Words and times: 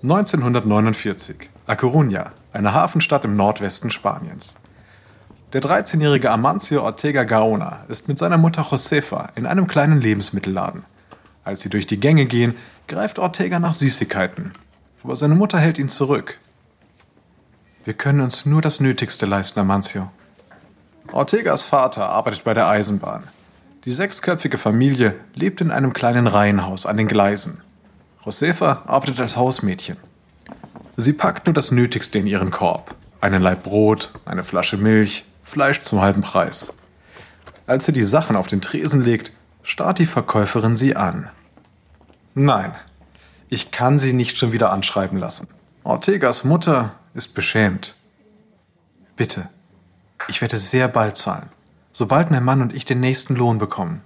1949. 0.00 1.50
A 1.66 1.74
Coruña, 1.74 2.30
eine 2.52 2.72
Hafenstadt 2.72 3.24
im 3.24 3.34
Nordwesten 3.34 3.90
Spaniens. 3.90 4.54
Der 5.52 5.60
13-jährige 5.60 6.30
Amancio 6.30 6.84
Ortega 6.84 7.24
Gaona 7.24 7.80
ist 7.88 8.06
mit 8.06 8.16
seiner 8.16 8.38
Mutter 8.38 8.64
Josefa 8.70 9.30
in 9.34 9.44
einem 9.44 9.66
kleinen 9.66 10.00
Lebensmittelladen. 10.00 10.84
Als 11.42 11.62
sie 11.62 11.68
durch 11.68 11.88
die 11.88 11.98
Gänge 11.98 12.26
gehen, 12.26 12.54
greift 12.86 13.18
Ortega 13.18 13.58
nach 13.58 13.72
Süßigkeiten. 13.72 14.52
Aber 15.02 15.16
seine 15.16 15.34
Mutter 15.34 15.58
hält 15.58 15.80
ihn 15.80 15.88
zurück. 15.88 16.38
Wir 17.84 17.94
können 17.94 18.20
uns 18.20 18.46
nur 18.46 18.62
das 18.62 18.78
Nötigste 18.78 19.26
leisten, 19.26 19.58
Amancio. 19.58 20.12
Ortegas 21.10 21.62
Vater 21.62 22.08
arbeitet 22.08 22.44
bei 22.44 22.54
der 22.54 22.68
Eisenbahn. 22.68 23.24
Die 23.84 23.92
sechsköpfige 23.92 24.58
Familie 24.58 25.16
lebt 25.34 25.60
in 25.60 25.72
einem 25.72 25.92
kleinen 25.92 26.28
Reihenhaus 26.28 26.86
an 26.86 26.98
den 26.98 27.08
Gleisen. 27.08 27.62
Josefa 28.28 28.82
arbeitet 28.84 29.20
als 29.20 29.38
Hausmädchen. 29.38 29.96
Sie 30.98 31.14
packt 31.14 31.46
nur 31.46 31.54
das 31.54 31.70
Nötigste 31.70 32.18
in 32.18 32.26
ihren 32.26 32.50
Korb. 32.50 32.94
Einen 33.22 33.40
Laib 33.40 33.62
Brot, 33.62 34.12
eine 34.26 34.44
Flasche 34.44 34.76
Milch, 34.76 35.24
Fleisch 35.44 35.80
zum 35.80 36.02
halben 36.02 36.20
Preis. 36.20 36.74
Als 37.66 37.86
sie 37.86 37.92
die 37.92 38.02
Sachen 38.02 38.36
auf 38.36 38.46
den 38.46 38.60
Tresen 38.60 39.00
legt, 39.00 39.32
starrt 39.62 39.98
die 39.98 40.04
Verkäuferin 40.04 40.76
sie 40.76 40.94
an. 40.94 41.30
Nein, 42.34 42.74
ich 43.48 43.70
kann 43.70 43.98
sie 43.98 44.12
nicht 44.12 44.36
schon 44.36 44.52
wieder 44.52 44.72
anschreiben 44.72 45.18
lassen. 45.18 45.48
Ortegas 45.82 46.44
Mutter 46.44 46.96
ist 47.14 47.28
beschämt. 47.28 47.96
Bitte, 49.16 49.48
ich 50.28 50.42
werde 50.42 50.58
sehr 50.58 50.88
bald 50.88 51.16
zahlen, 51.16 51.48
sobald 51.92 52.30
mein 52.30 52.44
Mann 52.44 52.60
und 52.60 52.74
ich 52.74 52.84
den 52.84 53.00
nächsten 53.00 53.36
Lohn 53.36 53.56
bekommen. 53.56 54.02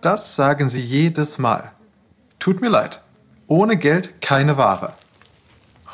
Das 0.00 0.34
sagen 0.34 0.70
sie 0.70 0.80
jedes 0.80 1.36
Mal. 1.36 1.72
Tut 2.40 2.62
mir 2.62 2.70
leid. 2.70 3.02
Ohne 3.46 3.76
Geld 3.76 4.22
keine 4.22 4.56
Ware. 4.56 4.94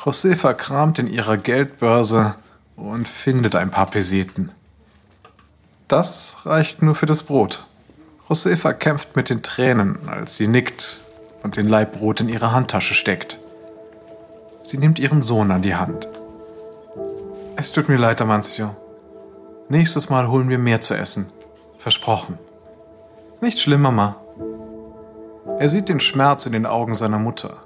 Josefa 0.03 0.53
kramt 0.53 0.97
in 0.97 1.07
ihrer 1.07 1.37
Geldbörse 1.37 2.35
und 2.77 3.07
findet 3.07 3.55
ein 3.55 3.69
paar 3.69 3.87
Peseten. 3.87 4.51
Das 5.89 6.37
reicht 6.45 6.81
nur 6.81 6.95
für 6.95 7.05
das 7.05 7.23
Brot. 7.23 7.65
Josefa 8.29 8.73
kämpft 8.73 9.15
mit 9.15 9.29
den 9.29 9.43
Tränen, 9.43 10.07
als 10.07 10.37
sie 10.37 10.47
nickt 10.47 11.01
und 11.43 11.57
den 11.57 11.67
Laib 11.67 11.93
Brot 11.93 12.21
in 12.21 12.29
ihre 12.29 12.53
Handtasche 12.53 12.93
steckt. 12.93 13.39
Sie 14.63 14.77
nimmt 14.77 14.99
ihren 14.99 15.21
Sohn 15.21 15.51
an 15.51 15.61
die 15.61 15.75
Hand. 15.75 16.07
Es 17.57 17.71
tut 17.73 17.89
mir 17.89 17.97
leid, 17.97 18.21
Amancio. 18.21 18.75
Nächstes 19.67 20.09
Mal 20.09 20.29
holen 20.29 20.49
wir 20.49 20.59
mehr 20.59 20.79
zu 20.79 20.93
essen. 20.93 21.25
Versprochen. 21.77 22.37
Nicht 23.41 23.59
schlimm, 23.59 23.81
Mama. 23.81 24.15
Er 25.59 25.69
sieht 25.69 25.89
den 25.89 25.99
Schmerz 25.99 26.45
in 26.45 26.51
den 26.51 26.67
Augen 26.67 26.93
seiner 26.93 27.17
Mutter. 27.17 27.63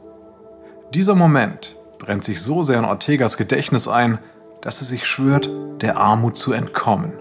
Dieser 0.93 1.13
Moment 1.13 1.75
brennt 1.99 2.23
sich 2.23 2.41
so 2.41 2.63
sehr 2.63 2.79
in 2.79 2.85
Ortegas 2.85 3.35
Gedächtnis 3.35 3.89
ein, 3.89 4.19
dass 4.61 4.79
er 4.79 4.85
sich 4.85 5.05
schwört, 5.05 5.49
der 5.81 5.97
Armut 5.97 6.37
zu 6.37 6.53
entkommen. 6.53 7.11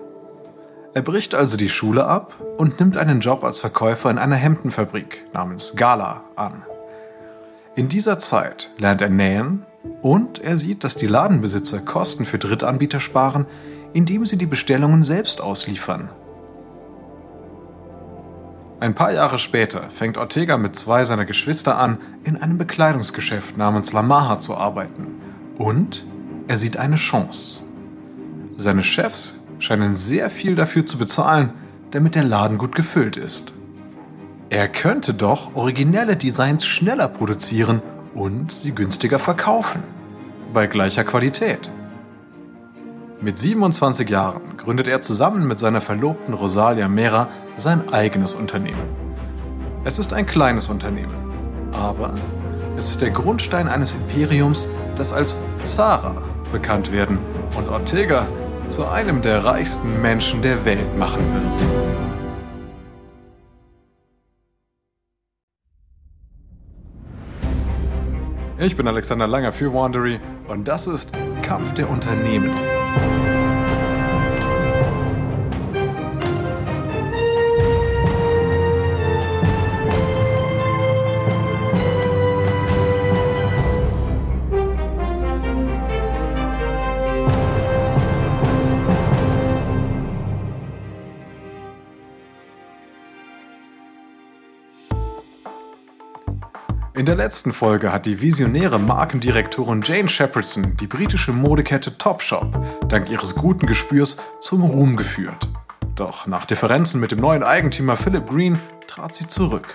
Er 0.95 1.03
bricht 1.03 1.35
also 1.35 1.57
die 1.57 1.69
Schule 1.69 2.07
ab 2.07 2.35
und 2.57 2.79
nimmt 2.79 2.97
einen 2.97 3.19
Job 3.19 3.43
als 3.43 3.59
Verkäufer 3.59 4.11
in 4.11 4.19
einer 4.19 4.37
Hemdenfabrik 4.37 5.27
namens 5.33 5.75
Gala 5.75 6.23
an. 6.37 6.62
In 7.75 7.89
dieser 7.89 8.21
Zeit 8.21 8.71
lernt 8.79 9.01
er 9.01 9.11
nähen 9.11 9.67
und 10.03 10.39
er 10.39 10.57
sieht, 10.57 10.84
dass 10.84 10.95
die 10.95 11.07
Ladenbesitzer 11.09 11.81
Kosten 11.81 12.27
für 12.27 12.39
Drittanbieter 12.39 13.01
sparen, 13.01 13.47
indem 13.93 14.25
sie 14.25 14.39
die 14.39 14.47
Bestellungen 14.47 15.03
selbst 15.03 15.41
ausliefern. 15.41 16.11
Ein 18.81 18.95
paar 18.95 19.12
Jahre 19.12 19.39
später 19.39 19.91
fängt 19.91 20.17
Ortega 20.17 20.56
mit 20.56 20.75
zwei 20.75 21.05
seiner 21.05 21.27
Geschwister 21.27 21.77
an, 21.77 21.99
in 22.25 22.38
einem 22.38 22.56
Bekleidungsgeschäft 22.56 23.59
namens 23.59 23.93
La 23.93 24.03
Maha 24.03 24.38
zu 24.38 24.56
arbeiten. 24.56 25.06
Und 25.59 26.06
er 26.49 26.56
sieht 26.56 26.78
eine 26.78 26.97
Chance. 26.97 27.65
Seine 28.56 28.82
Chefs 28.82 29.38
scheinen 29.59 29.94
sehr 29.94 30.31
viel 30.31 30.55
dafür 30.55 30.87
zu 30.87 30.97
bezahlen, 30.97 31.50
damit 31.91 32.15
der 32.15 32.25
Laden 32.25 32.56
gut 32.56 32.75
gefüllt 32.75 33.19
ist. 33.19 33.53
Er 34.49 34.66
könnte 34.66 35.12
doch 35.12 35.55
originelle 35.55 36.16
Designs 36.16 36.65
schneller 36.65 37.09
produzieren 37.09 37.82
und 38.15 38.50
sie 38.50 38.75
günstiger 38.75 39.19
verkaufen. 39.19 39.82
Bei 40.55 40.66
gleicher 40.66 41.05
Qualität. 41.05 41.71
Mit 43.21 43.38
27 43.38 44.09
Jahren 44.09 44.56
gründet 44.56 44.88
er 44.88 45.03
zusammen 45.03 45.47
mit 45.47 45.59
seiner 45.59 45.82
Verlobten 45.82 46.32
Rosalia 46.32 46.88
Mera 46.88 47.28
sein 47.60 47.93
eigenes 47.93 48.34
Unternehmen. 48.34 48.81
Es 49.84 49.98
ist 49.98 50.12
ein 50.12 50.26
kleines 50.26 50.69
Unternehmen, 50.69 51.15
aber 51.72 52.15
es 52.76 52.91
ist 52.91 53.00
der 53.03 53.10
Grundstein 53.10 53.69
eines 53.69 53.94
Imperiums, 53.94 54.69
das 54.97 55.12
als 55.12 55.43
Zara 55.62 56.15
bekannt 56.53 56.91
werden 56.91 57.19
und 57.56 57.69
Ortega 57.69 58.26
zu 58.69 58.87
einem 58.88 59.22
der 59.22 59.44
reichsten 59.44 60.00
Menschen 60.00 60.43
der 60.43 60.65
Welt 60.65 60.97
machen 60.97 61.22
wird. 61.32 61.70
Ich 68.59 68.76
bin 68.76 68.87
Alexander 68.87 69.26
Langer 69.26 69.53
für 69.53 69.72
Wandery 69.72 70.20
und 70.47 70.69
das 70.69 70.87
ist 70.87 71.12
Kampf 71.43 71.72
der 71.75 71.88
Unternehmen.'" 71.88 72.50
der 97.10 97.16
letzten 97.16 97.53
Folge 97.53 97.93
hat 97.93 98.06
die 98.06 98.21
visionäre 98.21 98.78
Markendirektorin 98.78 99.82
Jane 99.82 100.09
Shepardson 100.09 100.76
die 100.76 100.87
britische 100.87 101.32
Modekette 101.32 101.98
Topshop 101.98 102.65
dank 102.88 103.10
ihres 103.10 103.34
guten 103.34 103.66
Gespürs 103.66 104.19
zum 104.38 104.62
Ruhm 104.62 104.94
geführt. 104.94 105.49
Doch 105.97 106.28
nach 106.28 106.44
Differenzen 106.44 107.00
mit 107.00 107.10
dem 107.10 107.19
neuen 107.19 107.43
Eigentümer 107.43 107.97
Philip 107.97 108.28
Green 108.28 108.60
trat 108.87 109.16
sie 109.16 109.26
zurück. 109.26 109.75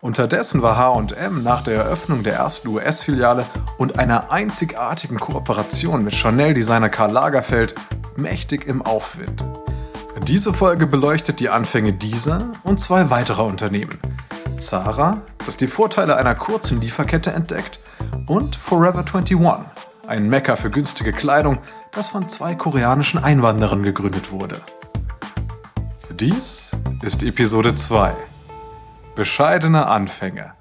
Unterdessen 0.00 0.60
war 0.60 0.76
HM 0.76 1.44
nach 1.44 1.62
der 1.62 1.84
Eröffnung 1.84 2.24
der 2.24 2.34
ersten 2.34 2.66
US-Filiale 2.66 3.44
und 3.78 4.00
einer 4.00 4.32
einzigartigen 4.32 5.20
Kooperation 5.20 6.02
mit 6.02 6.16
Chanel-Designer 6.16 6.88
Karl 6.88 7.12
Lagerfeld 7.12 7.76
mächtig 8.16 8.66
im 8.66 8.82
Aufwind. 8.82 9.44
Diese 10.26 10.52
Folge 10.52 10.88
beleuchtet 10.88 11.38
die 11.38 11.48
Anfänge 11.48 11.92
dieser 11.92 12.52
und 12.64 12.80
zwei 12.80 13.08
weiterer 13.10 13.44
Unternehmen, 13.44 13.98
Zara, 14.60 15.22
das 15.44 15.56
die 15.56 15.66
Vorteile 15.66 16.16
einer 16.16 16.34
kurzen 16.34 16.80
Lieferkette 16.80 17.32
entdeckt, 17.32 17.80
und 18.26 18.54
Forever 18.54 19.04
21, 19.04 19.38
ein 20.06 20.28
Mecker 20.28 20.56
für 20.56 20.70
günstige 20.70 21.12
Kleidung, 21.12 21.58
das 21.92 22.08
von 22.08 22.28
zwei 22.28 22.54
koreanischen 22.54 23.22
Einwanderern 23.22 23.82
gegründet 23.82 24.30
wurde. 24.30 24.60
Dies 26.10 26.72
ist 27.02 27.22
Episode 27.22 27.74
2. 27.74 28.14
Bescheidene 29.14 29.86
Anfänge. 29.86 30.52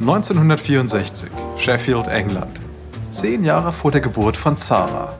(1964) 0.00 1.30
Sheffield, 1.58 2.06
England 2.06 2.60
zehn 3.10 3.44
Jahre 3.44 3.72
vor 3.72 3.90
der 3.90 4.00
Geburt 4.00 4.36
von 4.36 4.56
Zara. 4.56 5.14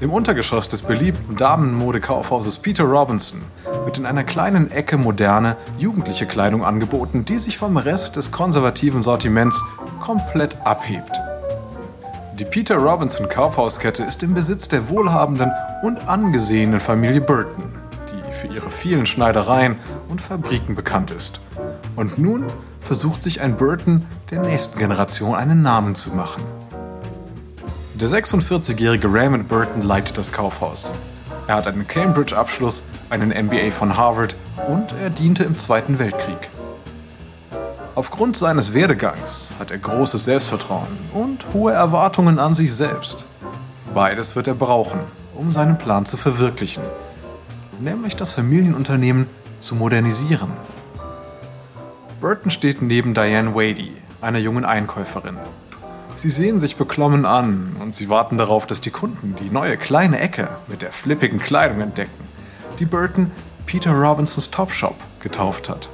Im 0.00 0.12
Untergeschoss 0.12 0.68
des 0.68 0.82
beliebten 0.82 1.34
Damenmodekaufhauses 1.36 2.58
Peter 2.58 2.84
Robinson 2.84 3.40
wird 3.84 3.96
in 3.96 4.04
einer 4.04 4.24
kleinen 4.24 4.70
Ecke 4.70 4.98
moderne, 4.98 5.56
jugendliche 5.78 6.26
Kleidung 6.26 6.64
angeboten, 6.64 7.24
die 7.24 7.38
sich 7.38 7.56
vom 7.56 7.78
Rest 7.78 8.16
des 8.16 8.30
konservativen 8.30 9.02
Sortiments 9.02 9.62
komplett 10.00 10.56
abhebt. 10.66 11.12
Die 12.38 12.44
Peter 12.44 12.76
Robinson 12.76 13.26
Kaufhauskette 13.26 14.02
ist 14.02 14.22
im 14.22 14.34
Besitz 14.34 14.68
der 14.68 14.90
wohlhabenden 14.90 15.50
und 15.82 16.06
angesehenen 16.06 16.80
Familie 16.80 17.22
Burton, 17.22 17.64
die 18.10 18.32
für 18.34 18.48
ihre 18.48 18.70
vielen 18.70 19.06
Schneidereien 19.06 19.76
und 20.10 20.20
Fabriken 20.20 20.74
bekannt 20.74 21.10
ist. 21.10 21.40
Und 21.96 22.18
nun 22.18 22.44
versucht 22.82 23.22
sich 23.22 23.40
ein 23.40 23.56
Burton 23.56 24.06
der 24.30 24.42
nächsten 24.42 24.78
Generation 24.78 25.34
einen 25.34 25.62
Namen 25.62 25.94
zu 25.94 26.10
machen. 26.10 26.42
Der 27.98 28.10
46-jährige 28.10 29.10
Raymond 29.10 29.48
Burton 29.48 29.80
leitet 29.80 30.18
das 30.18 30.30
Kaufhaus. 30.30 30.92
Er 31.46 31.54
hat 31.54 31.66
einen 31.66 31.88
Cambridge-Abschluss, 31.88 32.82
einen 33.08 33.30
MBA 33.30 33.70
von 33.70 33.96
Harvard 33.96 34.36
und 34.68 34.92
er 35.02 35.08
diente 35.08 35.44
im 35.44 35.56
Zweiten 35.56 35.98
Weltkrieg. 35.98 36.50
Aufgrund 37.94 38.36
seines 38.36 38.74
Werdegangs 38.74 39.54
hat 39.58 39.70
er 39.70 39.78
großes 39.78 40.26
Selbstvertrauen 40.26 40.86
und 41.14 41.46
hohe 41.54 41.72
Erwartungen 41.72 42.38
an 42.38 42.54
sich 42.54 42.74
selbst. 42.74 43.24
Beides 43.94 44.36
wird 44.36 44.46
er 44.46 44.54
brauchen, 44.54 45.00
um 45.34 45.50
seinen 45.50 45.78
Plan 45.78 46.04
zu 46.04 46.18
verwirklichen. 46.18 46.82
nämlich 47.80 48.14
das 48.14 48.34
Familienunternehmen 48.34 49.26
zu 49.58 49.74
modernisieren. 49.74 50.52
Burton 52.20 52.50
steht 52.50 52.82
neben 52.82 53.14
Diane 53.14 53.54
Wady, 53.54 53.92
einer 54.20 54.38
jungen 54.38 54.66
Einkäuferin. 54.66 55.38
Sie 56.16 56.30
sehen 56.30 56.60
sich 56.60 56.76
beklommen 56.76 57.26
an 57.26 57.76
und 57.78 57.94
sie 57.94 58.08
warten 58.08 58.38
darauf, 58.38 58.66
dass 58.66 58.80
die 58.80 58.90
Kunden 58.90 59.36
die 59.36 59.50
neue 59.50 59.76
kleine 59.76 60.18
Ecke 60.18 60.48
mit 60.66 60.80
der 60.80 60.90
flippigen 60.90 61.38
Kleidung 61.38 61.82
entdecken, 61.82 62.24
die 62.78 62.86
Burton 62.86 63.30
Peter 63.66 63.92
Robinsons 63.92 64.50
Topshop 64.50 64.96
getauft 65.20 65.68
hat. 65.68 65.90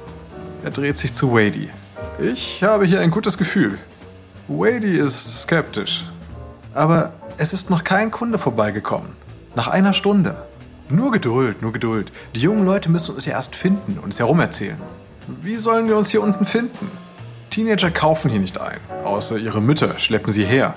Er 0.63 0.71
dreht 0.71 0.97
sich 0.97 1.13
zu 1.13 1.33
Wady. 1.33 1.69
Ich 2.19 2.63
habe 2.63 2.85
hier 2.85 3.01
ein 3.01 3.11
gutes 3.11 3.37
Gefühl. 3.37 3.77
Wady 4.47 4.97
ist 4.97 5.41
skeptisch. 5.41 6.05
Aber 6.73 7.11
es 7.37 7.51
ist 7.51 7.69
noch 7.69 7.83
kein 7.83 8.09
Kunde 8.09 8.39
vorbeigekommen. 8.39 9.09
Nach 9.55 9.67
einer 9.67 9.91
Stunde. 9.91 10.35
Nur 10.89 11.11
Geduld, 11.11 11.61
nur 11.61 11.73
Geduld. 11.73 12.13
Die 12.33 12.39
jungen 12.39 12.65
Leute 12.65 12.89
müssen 12.89 13.15
uns 13.15 13.25
ja 13.25 13.33
erst 13.33 13.57
finden 13.57 13.99
und 13.99 14.13
es 14.13 14.19
herumerzählen. 14.19 14.77
Wie 15.41 15.57
sollen 15.57 15.87
wir 15.89 15.97
uns 15.97 16.09
hier 16.09 16.21
unten 16.21 16.45
finden? 16.45 16.89
Teenager 17.53 17.91
kaufen 17.91 18.31
hier 18.31 18.39
nicht 18.39 18.59
ein, 18.59 18.79
außer 19.03 19.37
ihre 19.37 19.61
Mütter 19.61 19.99
schleppen 19.99 20.33
sie 20.33 20.43
her. 20.43 20.73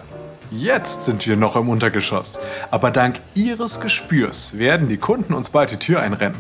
Jetzt 0.50 1.04
sind 1.04 1.26
wir 1.26 1.38
noch 1.38 1.56
im 1.56 1.70
Untergeschoss, 1.70 2.38
aber 2.70 2.90
dank 2.90 3.18
ihres 3.32 3.80
Gespürs 3.80 4.58
werden 4.58 4.86
die 4.90 4.98
Kunden 4.98 5.32
uns 5.32 5.48
bald 5.48 5.70
die 5.70 5.78
Tür 5.78 6.00
einrennen. 6.00 6.38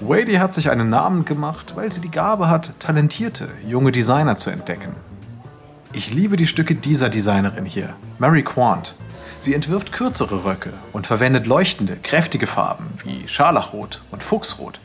Wady 0.00 0.34
hat 0.34 0.54
sich 0.54 0.70
einen 0.70 0.90
Namen 0.90 1.24
gemacht, 1.24 1.72
weil 1.74 1.90
sie 1.90 2.00
die 2.00 2.12
Gabe 2.12 2.48
hat, 2.48 2.70
talentierte, 2.78 3.48
junge 3.66 3.90
Designer 3.90 4.36
zu 4.36 4.50
entdecken. 4.50 4.94
Ich 5.92 6.14
liebe 6.14 6.36
die 6.36 6.46
Stücke 6.46 6.76
dieser 6.76 7.08
Designerin 7.08 7.66
hier, 7.66 7.96
Mary 8.20 8.44
Quant. 8.44 8.94
Sie 9.40 9.54
entwirft 9.54 9.90
kürzere 9.90 10.44
Röcke 10.44 10.72
und 10.92 11.08
verwendet 11.08 11.48
leuchtende, 11.48 11.96
kräftige 12.00 12.46
Farben 12.46 12.86
wie 13.02 13.26
Scharlachrot 13.26 14.02
und 14.12 14.22
Fuchsrot. 14.22 14.78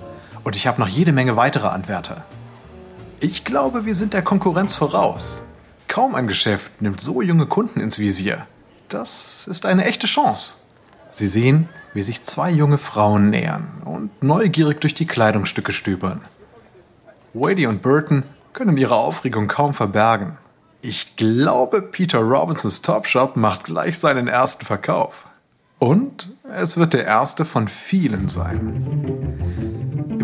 Und 0.43 0.55
ich 0.55 0.65
habe 0.65 0.81
noch 0.81 0.87
jede 0.87 1.11
Menge 1.11 1.35
weitere 1.35 1.67
Anwärter. 1.67 2.25
Ich 3.21 3.43
glaube, 3.43 3.85
wir 3.85 3.95
sind 3.95 4.13
der 4.13 4.21
Konkurrenz 4.21 4.75
voraus. 4.75 5.41
Kaum 5.89 6.15
ein 6.15 6.27
Geschäft 6.27 6.81
nimmt 6.81 7.01
so 7.01 7.21
junge 7.21 7.47
Kunden 7.47 7.81
ins 7.81 7.99
Visier. 7.99 8.47
Das 8.87 9.45
ist 9.47 9.65
eine 9.65 9.83
echte 9.85 10.07
Chance. 10.07 10.55
Sie 11.11 11.27
sehen, 11.27 11.67
wie 11.93 12.01
sich 12.01 12.23
zwei 12.23 12.49
junge 12.49 12.77
Frauen 12.77 13.29
nähern 13.29 13.81
und 13.83 14.23
neugierig 14.23 14.79
durch 14.79 14.93
die 14.93 15.05
Kleidungsstücke 15.05 15.73
stöbern. 15.73 16.21
Wady 17.33 17.67
und 17.67 17.81
Burton 17.81 18.23
können 18.53 18.77
ihre 18.77 18.95
Aufregung 18.95 19.49
kaum 19.49 19.73
verbergen. 19.73 20.37
Ich 20.81 21.17
glaube, 21.17 21.81
Peter 21.81 22.19
Robinsons 22.19 22.81
Topshop 22.81 23.35
macht 23.35 23.65
gleich 23.65 23.99
seinen 23.99 24.29
ersten 24.29 24.65
Verkauf. 24.65 25.27
Und 25.77 26.29
es 26.55 26.77
wird 26.77 26.93
der 26.93 27.05
erste 27.05 27.43
von 27.43 27.67
vielen 27.67 28.29
sein. 28.29 29.68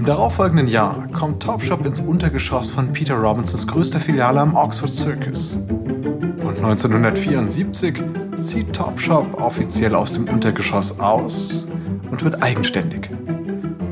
Im 0.06 0.10
darauffolgenden 0.10 0.68
Jahr 0.68 1.08
kommt 1.14 1.42
Topshop 1.42 1.84
ins 1.84 2.00
Untergeschoss 2.00 2.70
von 2.70 2.94
Peter 2.94 3.16
Robinsons 3.16 3.66
größter 3.66 4.00
Filiale 4.00 4.40
am 4.40 4.54
Oxford 4.54 4.92
Circus. 4.92 5.56
Und 5.56 6.58
1974 6.58 8.04
zieht 8.38 8.72
Topshop 8.72 9.42
offiziell 9.42 9.96
aus 9.96 10.14
dem 10.14 10.30
Untergeschoss 10.30 11.00
aus 11.00 11.68
und 12.12 12.24
wird 12.24 12.44
eigenständig. 12.44 13.10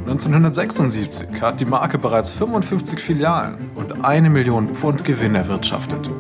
1976 0.06 1.42
hat 1.42 1.60
die 1.60 1.66
Marke 1.66 1.98
bereits 1.98 2.32
55 2.32 3.00
Filialen 3.00 3.72
und 3.74 4.06
eine 4.06 4.30
Million 4.30 4.72
Pfund 4.76 5.04
Gewinn 5.04 5.34
erwirtschaftet. 5.34 6.12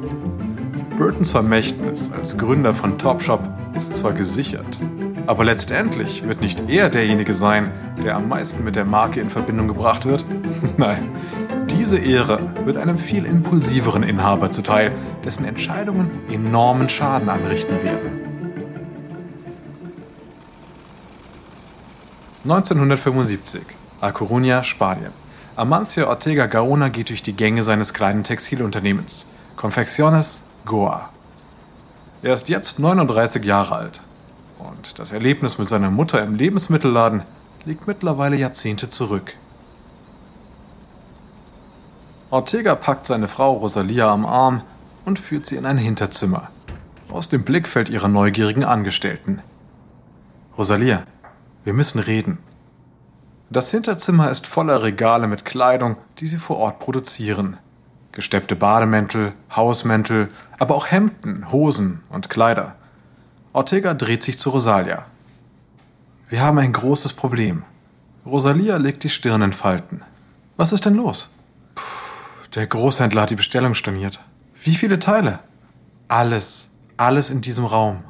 Burtons 0.98 1.30
Vermächtnis 1.30 2.12
als 2.12 2.36
Gründer 2.36 2.74
von 2.74 2.98
Topshop 2.98 3.48
ist 3.75 3.96
zwar 3.96 4.13
gesichert, 4.13 4.80
aber 5.25 5.46
letztendlich 5.46 6.24
wird 6.24 6.42
nicht 6.42 6.70
er 6.70 6.90
derjenige 6.90 7.34
sein, 7.34 7.72
der 8.04 8.16
am 8.16 8.28
meisten 8.28 8.64
mit 8.64 8.75
der 8.75 8.86
Marke 8.86 9.22
in 9.22 9.30
Verbindung 9.30 9.68
gebracht 9.68 10.06
wird. 10.06 10.25
Nein, 10.78 11.10
diese 11.70 11.98
Ehre 11.98 12.54
wird 12.66 12.78
einem 12.78 12.98
viel 12.98 13.25
impulsiveren 13.25 14.04
Inhaber 14.04 14.52
zuteil, 14.52 14.92
dessen 15.24 15.46
Entscheidungen 15.46 16.12
enormen 16.30 16.90
Schaden 16.90 17.30
anrichten 17.30 17.81
werden. 17.84 18.20
1975, 22.44 23.62
A 24.02 24.10
Coruña, 24.10 24.64
Spanien. 24.64 25.12
Amancio 25.56 26.10
Ortega 26.10 26.48
Gaona 26.48 26.90
geht 26.90 27.10
durch 27.10 27.24
die 27.24 27.34
Gänge 27.34 27.64
seines 27.64 27.94
kleinen 27.94 28.24
Textilunternehmens, 28.24 29.28
Confecciones 29.56 30.44
Goa. 30.66 31.10
Er 32.22 32.34
ist 32.34 32.50
jetzt 32.50 32.80
39 32.80 33.46
Jahre 33.46 33.75
alt 33.75 34.02
und 34.59 35.00
das 35.00 35.11
Erlebnis 35.11 35.57
mit 35.57 35.67
seiner 35.67 35.91
Mutter 35.91 36.23
im 36.23 36.35
Lebensmittelladen 36.35 37.23
liegt 37.65 37.88
mittlerweile 37.88 38.35
Jahrzehnte 38.35 38.89
zurück. 38.89 39.35
Ortega 42.29 42.75
packt 42.75 43.05
seine 43.05 43.27
Frau 43.27 43.53
Rosalia 43.53 44.11
am 44.11 44.25
Arm 44.25 44.63
und 45.05 45.19
führt 45.19 45.45
sie 45.45 45.55
in 45.55 45.65
ein 45.65 45.77
Hinterzimmer. 45.77 46.50
Aus 47.11 47.29
dem 47.29 47.44
Blickfeld 47.44 47.89
ihrer 47.89 48.07
neugierigen 48.07 48.63
Angestellten. 48.63 49.41
Rosalia, 50.57 51.03
wir 51.63 51.73
müssen 51.73 52.00
reden. 52.00 52.39
Das 53.50 53.69
Hinterzimmer 53.69 54.31
ist 54.31 54.47
voller 54.47 54.81
Regale 54.81 55.27
mit 55.27 55.45
Kleidung, 55.45 55.97
die 56.17 56.27
sie 56.27 56.38
vor 56.38 56.57
Ort 56.57 56.79
produzieren. 56.79 57.57
Gesteppte 58.11 58.55
Bademäntel, 58.55 59.33
Hausmäntel, 59.55 60.29
aber 60.57 60.73
auch 60.75 60.88
Hemden, 60.88 61.51
Hosen 61.51 62.01
und 62.09 62.29
Kleider. 62.31 62.75
Ortega 63.55 63.94
dreht 63.94 64.23
sich 64.23 64.39
zu 64.39 64.50
Rosalia. 64.50 65.05
Wir 66.27 66.41
haben 66.41 66.57
ein 66.57 66.73
großes 66.73 67.13
Problem. 67.13 67.61
Rosalia 68.25 68.77
legt 68.77 69.03
die 69.03 69.09
Stirn 69.09 69.44
in 69.44 69.53
Falten. 69.53 70.01
Was 70.57 70.73
ist 70.73 70.88
denn 70.88 70.95
los? 70.95 71.29
Puh, 71.75 71.83
der 72.55 72.65
Großhändler 72.65 73.21
hat 73.21 73.29
die 73.29 73.35
Bestellung 73.35 73.75
storniert. 73.75 74.19
Wie 74.63 74.73
viele 74.73 74.97
Teile? 74.97 75.38
Alles, 76.07 76.71
alles 76.97 77.29
in 77.29 77.41
diesem 77.41 77.65
Raum. 77.65 78.03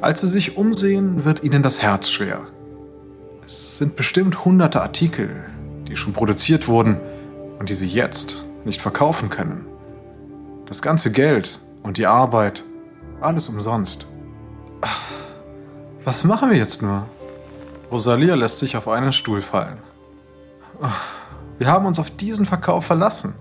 Als 0.00 0.22
sie 0.22 0.28
sich 0.28 0.56
umsehen, 0.56 1.24
wird 1.24 1.44
ihnen 1.44 1.62
das 1.62 1.80
Herz 1.80 2.10
schwer. 2.10 2.40
Es 3.46 3.78
sind 3.78 3.94
bestimmt 3.94 4.44
hunderte 4.44 4.82
Artikel, 4.82 5.44
die 5.86 5.94
schon 5.94 6.12
produziert 6.12 6.66
wurden 6.66 6.98
und 7.60 7.68
die 7.68 7.74
sie 7.74 7.88
jetzt 7.88 8.46
nicht 8.64 8.82
verkaufen 8.82 9.30
können. 9.30 9.64
Das 10.66 10.82
ganze 10.82 11.12
Geld 11.12 11.60
und 11.84 11.98
die 11.98 12.06
Arbeit 12.06 12.64
alles 13.20 13.48
umsonst. 13.48 14.06
Ach, 14.80 15.00
was 16.04 16.24
machen 16.24 16.50
wir 16.50 16.56
jetzt 16.56 16.82
nur? 16.82 17.06
Rosalia 17.90 18.34
lässt 18.34 18.58
sich 18.58 18.76
auf 18.76 18.88
einen 18.88 19.12
Stuhl 19.12 19.42
fallen. 19.42 19.78
Wir 21.58 21.66
haben 21.66 21.86
uns 21.86 21.98
auf 21.98 22.10
diesen 22.10 22.46
Verkauf 22.46 22.86
verlassen. 22.86 23.34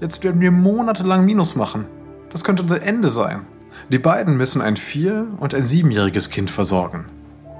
Jetzt 0.00 0.22
werden 0.22 0.40
wir 0.40 0.50
monatelang 0.50 1.24
Minus 1.24 1.56
machen. 1.56 1.86
Das 2.30 2.44
könnte 2.44 2.62
unser 2.62 2.82
Ende 2.82 3.08
sein. 3.08 3.46
Die 3.88 3.98
beiden 3.98 4.36
müssen 4.36 4.62
ein 4.62 4.76
vier- 4.76 5.26
und 5.38 5.54
ein 5.54 5.64
siebenjähriges 5.64 6.30
Kind 6.30 6.50
versorgen. 6.50 7.06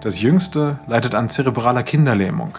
Das 0.02 0.20
jüngste 0.20 0.78
leidet 0.86 1.14
an 1.14 1.28
zerebraler 1.28 1.82
Kinderlähmung. 1.82 2.56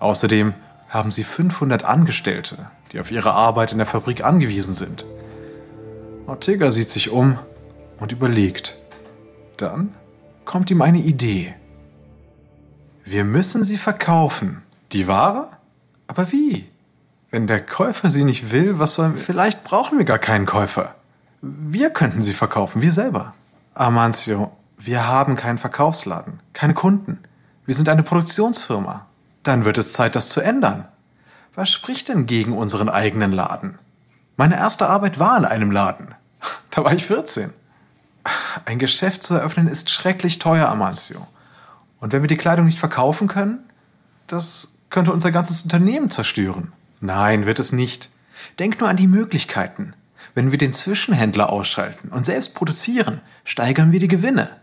Außerdem 0.00 0.54
haben 0.88 1.12
sie 1.12 1.24
500 1.24 1.84
Angestellte, 1.84 2.70
die 2.92 3.00
auf 3.00 3.10
ihre 3.10 3.32
Arbeit 3.32 3.72
in 3.72 3.78
der 3.78 3.86
Fabrik 3.86 4.24
angewiesen 4.24 4.74
sind. 4.74 5.06
Ortega 6.26 6.72
sieht 6.72 6.90
sich 6.90 7.10
um 7.10 7.38
und 7.98 8.12
überlegt. 8.12 8.78
Dann 9.56 9.94
kommt 10.44 10.70
ihm 10.70 10.82
eine 10.82 10.98
Idee. 10.98 11.54
Wir 13.04 13.24
müssen 13.24 13.64
sie 13.64 13.76
verkaufen. 13.76 14.62
Die 14.92 15.06
Ware? 15.06 15.48
Aber 16.06 16.32
wie? 16.32 16.68
Wenn 17.30 17.46
der 17.46 17.64
Käufer 17.64 18.10
sie 18.10 18.24
nicht 18.24 18.52
will, 18.52 18.78
was 18.78 18.94
sollen 18.94 19.14
wir? 19.14 19.20
Vielleicht 19.20 19.64
brauchen 19.64 19.98
wir 19.98 20.04
gar 20.04 20.18
keinen 20.18 20.46
Käufer. 20.46 20.94
Wir 21.42 21.90
könnten 21.90 22.22
sie 22.22 22.32
verkaufen, 22.32 22.80
wir 22.80 22.92
selber. 22.92 23.34
Amancio, 23.74 24.52
wir 24.78 25.08
haben 25.08 25.36
keinen 25.36 25.58
Verkaufsladen, 25.58 26.40
keine 26.52 26.74
Kunden. 26.74 27.18
Wir 27.66 27.74
sind 27.74 27.88
eine 27.88 28.02
Produktionsfirma. 28.02 29.06
Dann 29.42 29.64
wird 29.64 29.78
es 29.78 29.92
Zeit, 29.92 30.16
das 30.16 30.28
zu 30.28 30.40
ändern. 30.40 30.86
Was 31.54 31.70
spricht 31.70 32.08
denn 32.08 32.26
gegen 32.26 32.56
unseren 32.56 32.88
eigenen 32.88 33.32
Laden? 33.32 33.78
Meine 34.36 34.56
erste 34.56 34.88
Arbeit 34.88 35.18
war 35.18 35.36
in 35.36 35.44
einem 35.44 35.70
Laden. 35.70 36.14
Da 36.70 36.82
war 36.84 36.92
ich 36.92 37.06
14. 37.06 37.52
Ein 38.64 38.78
Geschäft 38.78 39.22
zu 39.22 39.34
eröffnen 39.34 39.68
ist 39.68 39.90
schrecklich 39.90 40.38
teuer, 40.38 40.68
Amancio. 40.68 41.26
Und 42.00 42.12
wenn 42.12 42.22
wir 42.22 42.28
die 42.28 42.36
Kleidung 42.36 42.66
nicht 42.66 42.78
verkaufen 42.78 43.28
können, 43.28 43.60
das 44.26 44.74
könnte 44.90 45.12
unser 45.12 45.32
ganzes 45.32 45.62
Unternehmen 45.62 46.10
zerstören. 46.10 46.72
Nein, 47.00 47.46
wird 47.46 47.58
es 47.58 47.72
nicht. 47.72 48.10
Denk 48.58 48.80
nur 48.80 48.88
an 48.88 48.96
die 48.96 49.06
Möglichkeiten. 49.06 49.94
Wenn 50.34 50.50
wir 50.50 50.58
den 50.58 50.74
Zwischenhändler 50.74 51.50
ausschalten 51.50 52.08
und 52.08 52.24
selbst 52.24 52.54
produzieren, 52.54 53.20
steigern 53.44 53.92
wir 53.92 54.00
die 54.00 54.08
Gewinne. 54.08 54.56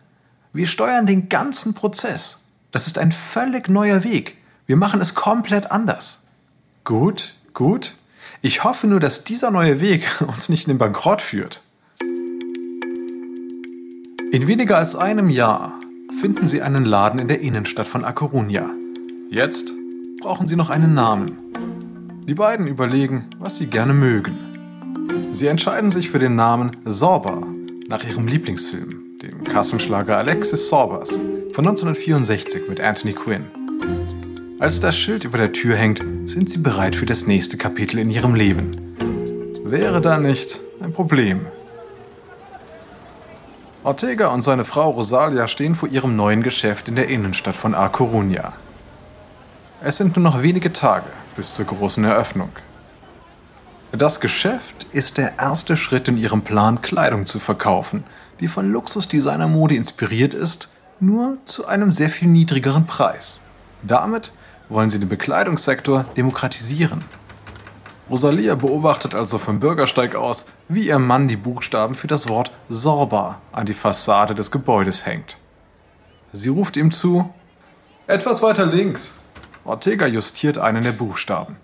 Wir 0.54 0.68
steuern 0.68 1.06
den 1.06 1.30
ganzen 1.30 1.74
Prozess. 1.74 2.46
Das 2.72 2.88
ist 2.88 2.98
ein 2.98 3.12
völlig 3.12 3.70
neuer 3.70 4.04
Weg. 4.04 4.38
Wir 4.66 4.76
machen 4.76 5.02
es 5.02 5.16
komplett 5.16 5.72
anders. 5.72 6.24
Gut, 6.84 7.36
gut. 7.54 7.98
Ich 8.42 8.64
hoffe 8.64 8.88
nur, 8.88 9.00
dass 9.00 9.24
dieser 9.24 9.52
neue 9.52 9.82
Weg 9.82 10.22
uns 10.28 10.50
nicht 10.50 10.68
in 10.68 10.74
den 10.74 10.78
Bankrott 10.78 11.22
führt. 11.22 11.64
In 14.32 14.48
weniger 14.48 14.78
als 14.78 14.96
einem 14.96 15.30
Jahr 15.30 15.78
finden 16.22 16.48
sie 16.48 16.62
einen 16.62 16.86
Laden 16.86 17.20
in 17.20 17.28
der 17.28 17.42
Innenstadt 17.42 17.86
von 17.86 18.06
A 18.06 18.12
Coruña. 18.12 18.66
Jetzt 19.30 19.74
brauchen 20.22 20.48
sie 20.48 20.56
noch 20.56 20.70
einen 20.70 20.94
Namen. 20.94 21.38
Die 22.30 22.34
beiden 22.34 22.66
überlegen, 22.66 23.26
was 23.40 23.58
sie 23.58 23.68
gerne 23.68 23.94
mögen. 23.94 24.32
Sie 25.32 25.48
entscheiden 25.48 25.92
sich 25.92 26.10
für 26.10 26.20
den 26.20 26.38
Namen 26.38 26.72
Sorba 26.86 27.46
nach 27.90 28.06
ihrem 28.06 28.26
Lieblingsfilm, 28.26 29.02
dem 29.22 29.44
Kassenschlager 29.44 30.18
Alexis 30.18 30.70
Sorbas 30.70 31.10
von 31.52 31.68
1964 31.68 32.70
mit 32.70 32.80
Anthony 32.80 33.12
Quinn. 33.12 33.48
Als 34.60 34.80
das 34.80 34.98
Schild 34.98 35.26
über 35.26 35.40
der 35.40 35.52
Tür 35.52 35.76
hängt, 35.76 36.06
sind 36.26 36.50
sie 36.50 36.60
bereit 36.60 36.96
für 36.96 37.06
das 37.06 37.28
nächste 37.28 37.58
Kapitel 37.58 38.00
in 38.00 38.10
ihrem 38.10 38.36
Leben. 38.36 38.72
Wäre 39.66 40.00
da 40.00 40.18
nicht 40.18 40.62
ein 40.80 40.94
Problem? 40.94 41.42
Ortega 43.84 44.28
und 44.28 44.44
seine 44.44 44.64
Frau 44.64 44.92
Rosalia 44.92 45.48
stehen 45.48 45.74
vor 45.74 45.90
ihrem 45.90 46.16
neuen 46.16 46.44
Geschäft 46.44 46.88
in 46.88 46.96
der 46.96 47.08
Innenstadt 47.08 47.56
von 47.56 47.74
A 47.74 47.88
Coruña. 47.88 48.52
Es 49.82 49.98
sind 49.98 50.16
nur 50.16 50.24
noch 50.24 50.44
wenige 50.44 50.72
Tage 50.72 51.08
bis 51.36 51.56
zur 51.56 51.66
großen 51.66 52.04
Eröffnung. 52.04 52.52
Das 53.92 54.20
Geschäft 54.20 54.86
ist 54.92 55.18
der 55.18 55.40
erste 55.40 55.76
Schritt 55.78 56.08
in 56.08 56.18
ihrem 56.18 56.44
Plan, 56.44 56.84
Kleidung 56.84 57.26
zu 57.26 57.40
verkaufen, 57.40 58.04
die 58.40 58.48
von 58.48 58.72
Luxusdesignermode 58.72 59.76
inspiriert 59.76 60.36
ist, 60.36 60.70
nur 61.00 61.38
zu 61.46 61.66
einem 61.66 61.92
sehr 61.92 62.10
viel 62.10 62.28
niedrigeren 62.28 62.86
Preis. 62.86 63.42
Damit 63.82 64.32
wollen 64.70 64.92
sie 64.92 65.00
den 65.00 65.10
Bekleidungssektor 65.10 66.06
demokratisieren. 66.16 67.04
Rosalia 68.12 68.56
beobachtet 68.56 69.16
also 69.16 69.38
vom 69.38 69.62
Bürgersteig 69.62 70.16
aus, 70.16 70.46
wie 70.68 70.88
ihr 70.88 71.00
Mann 71.00 71.30
die 71.30 71.38
Buchstaben 71.38 71.96
für 71.96 72.08
das 72.08 72.28
Wort 72.28 72.52
Sorba 72.68 73.40
an 73.54 73.66
die 73.66 73.74
Fassade 73.74 74.36
des 74.36 74.52
Gebäudes 74.52 75.06
hängt. 75.06 75.40
Sie 76.34 76.50
ruft 76.50 76.76
ihm 76.76 76.92
zu, 76.92 77.34
etwas 78.08 78.44
weiter 78.44 78.66
links. 78.66 79.22
Ortega 79.64 80.08
justiert 80.08 80.58
einen 80.58 80.84
der 80.84 80.92
Buchstaben. 80.92 81.56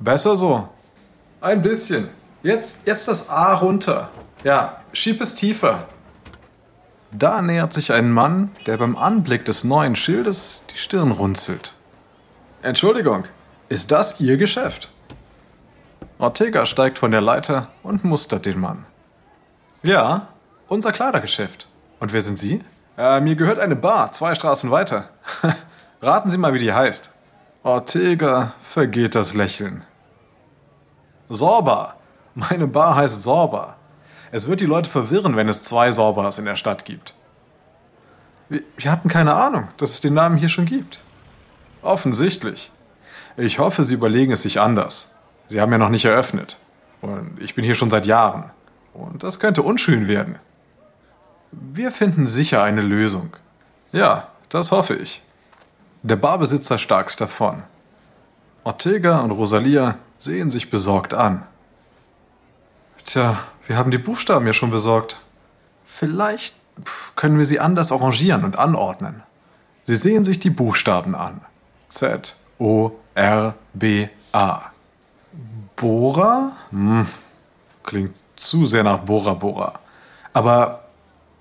Besser 0.00 0.34
so. 0.34 0.68
Ein 1.40 1.62
bisschen. 1.62 2.08
Jetzt, 2.42 2.80
jetzt 2.86 3.06
das 3.06 3.30
A 3.30 3.54
runter. 3.54 4.10
Ja, 4.42 4.80
schieb 4.92 5.20
es 5.20 5.36
tiefer. 5.36 5.86
Da 7.12 7.42
nähert 7.42 7.72
sich 7.72 7.92
ein 7.92 8.10
Mann, 8.10 8.50
der 8.66 8.76
beim 8.76 8.96
Anblick 8.96 9.44
des 9.44 9.62
neuen 9.62 9.94
Schildes 9.94 10.62
die 10.72 10.78
Stirn 10.78 11.12
runzelt. 11.12 11.74
Entschuldigung, 12.62 13.24
ist 13.68 13.92
das 13.92 14.20
Ihr 14.20 14.36
Geschäft? 14.36 14.90
Ortega 16.20 16.66
steigt 16.66 16.98
von 16.98 17.12
der 17.12 17.22
Leiter 17.22 17.68
und 17.82 18.04
mustert 18.04 18.44
den 18.44 18.60
Mann. 18.60 18.84
Ja, 19.82 20.28
unser 20.68 20.92
Kleidergeschäft. 20.92 21.66
Und 21.98 22.12
wer 22.12 22.20
sind 22.20 22.38
Sie? 22.38 22.62
Äh, 22.98 23.22
mir 23.22 23.36
gehört 23.36 23.58
eine 23.58 23.74
Bar, 23.74 24.12
zwei 24.12 24.34
Straßen 24.34 24.70
weiter. 24.70 25.08
Raten 26.02 26.28
Sie 26.28 26.36
mal, 26.36 26.52
wie 26.52 26.58
die 26.58 26.74
heißt. 26.74 27.10
Ortega 27.62 28.52
vergeht 28.62 29.14
das 29.14 29.32
Lächeln. 29.32 29.82
Sorba. 31.30 31.96
Meine 32.34 32.66
Bar 32.66 32.96
heißt 32.96 33.22
Sorba. 33.22 33.76
Es 34.30 34.46
wird 34.46 34.60
die 34.60 34.66
Leute 34.66 34.90
verwirren, 34.90 35.36
wenn 35.36 35.48
es 35.48 35.64
zwei 35.64 35.90
Sorbas 35.90 36.38
in 36.38 36.44
der 36.44 36.56
Stadt 36.56 36.84
gibt. 36.84 37.14
Wir, 38.50 38.60
wir 38.76 38.92
hatten 38.92 39.08
keine 39.08 39.34
Ahnung, 39.36 39.68
dass 39.78 39.92
es 39.92 40.00
den 40.02 40.12
Namen 40.12 40.36
hier 40.36 40.50
schon 40.50 40.66
gibt. 40.66 41.00
Offensichtlich. 41.80 42.70
Ich 43.38 43.58
hoffe, 43.58 43.86
Sie 43.86 43.94
überlegen 43.94 44.32
es 44.32 44.42
sich 44.42 44.60
anders. 44.60 45.14
Sie 45.50 45.60
haben 45.60 45.72
ja 45.72 45.78
noch 45.78 45.88
nicht 45.88 46.04
eröffnet. 46.04 46.58
Und 47.00 47.36
ich 47.40 47.56
bin 47.56 47.64
hier 47.64 47.74
schon 47.74 47.90
seit 47.90 48.06
Jahren. 48.06 48.50
Und 48.94 49.24
das 49.24 49.40
könnte 49.40 49.62
unschön 49.62 50.06
werden. 50.06 50.38
Wir 51.50 51.90
finden 51.90 52.28
sicher 52.28 52.62
eine 52.62 52.82
Lösung. 52.82 53.36
Ja, 53.90 54.28
das 54.48 54.70
hoffe 54.70 54.94
ich. 54.94 55.24
Der 56.04 56.14
Barbesitzer 56.14 56.78
starkst 56.78 57.20
davon. 57.20 57.64
Ortega 58.62 59.18
und 59.22 59.32
Rosalia 59.32 59.96
sehen 60.18 60.52
sich 60.52 60.70
besorgt 60.70 61.14
an. 61.14 61.42
Tja, 63.04 63.40
wir 63.66 63.76
haben 63.76 63.90
die 63.90 63.98
Buchstaben 63.98 64.46
ja 64.46 64.52
schon 64.52 64.70
besorgt. 64.70 65.16
Vielleicht 65.84 66.54
können 67.16 67.38
wir 67.38 67.46
sie 67.46 67.58
anders 67.58 67.90
arrangieren 67.90 68.44
und 68.44 68.56
anordnen. 68.56 69.24
Sie 69.82 69.96
sehen 69.96 70.22
sich 70.22 70.38
die 70.38 70.50
Buchstaben 70.50 71.16
an. 71.16 71.40
Z, 71.88 72.36
O, 72.60 72.92
R, 73.16 73.56
B, 73.72 74.06
A. 74.30 74.70
Bora? 75.80 76.52
Hm, 76.70 77.06
klingt 77.82 78.14
zu 78.36 78.66
sehr 78.66 78.84
nach 78.84 78.98
Bora 78.98 79.32
Bora. 79.32 79.78
Aber 80.34 80.84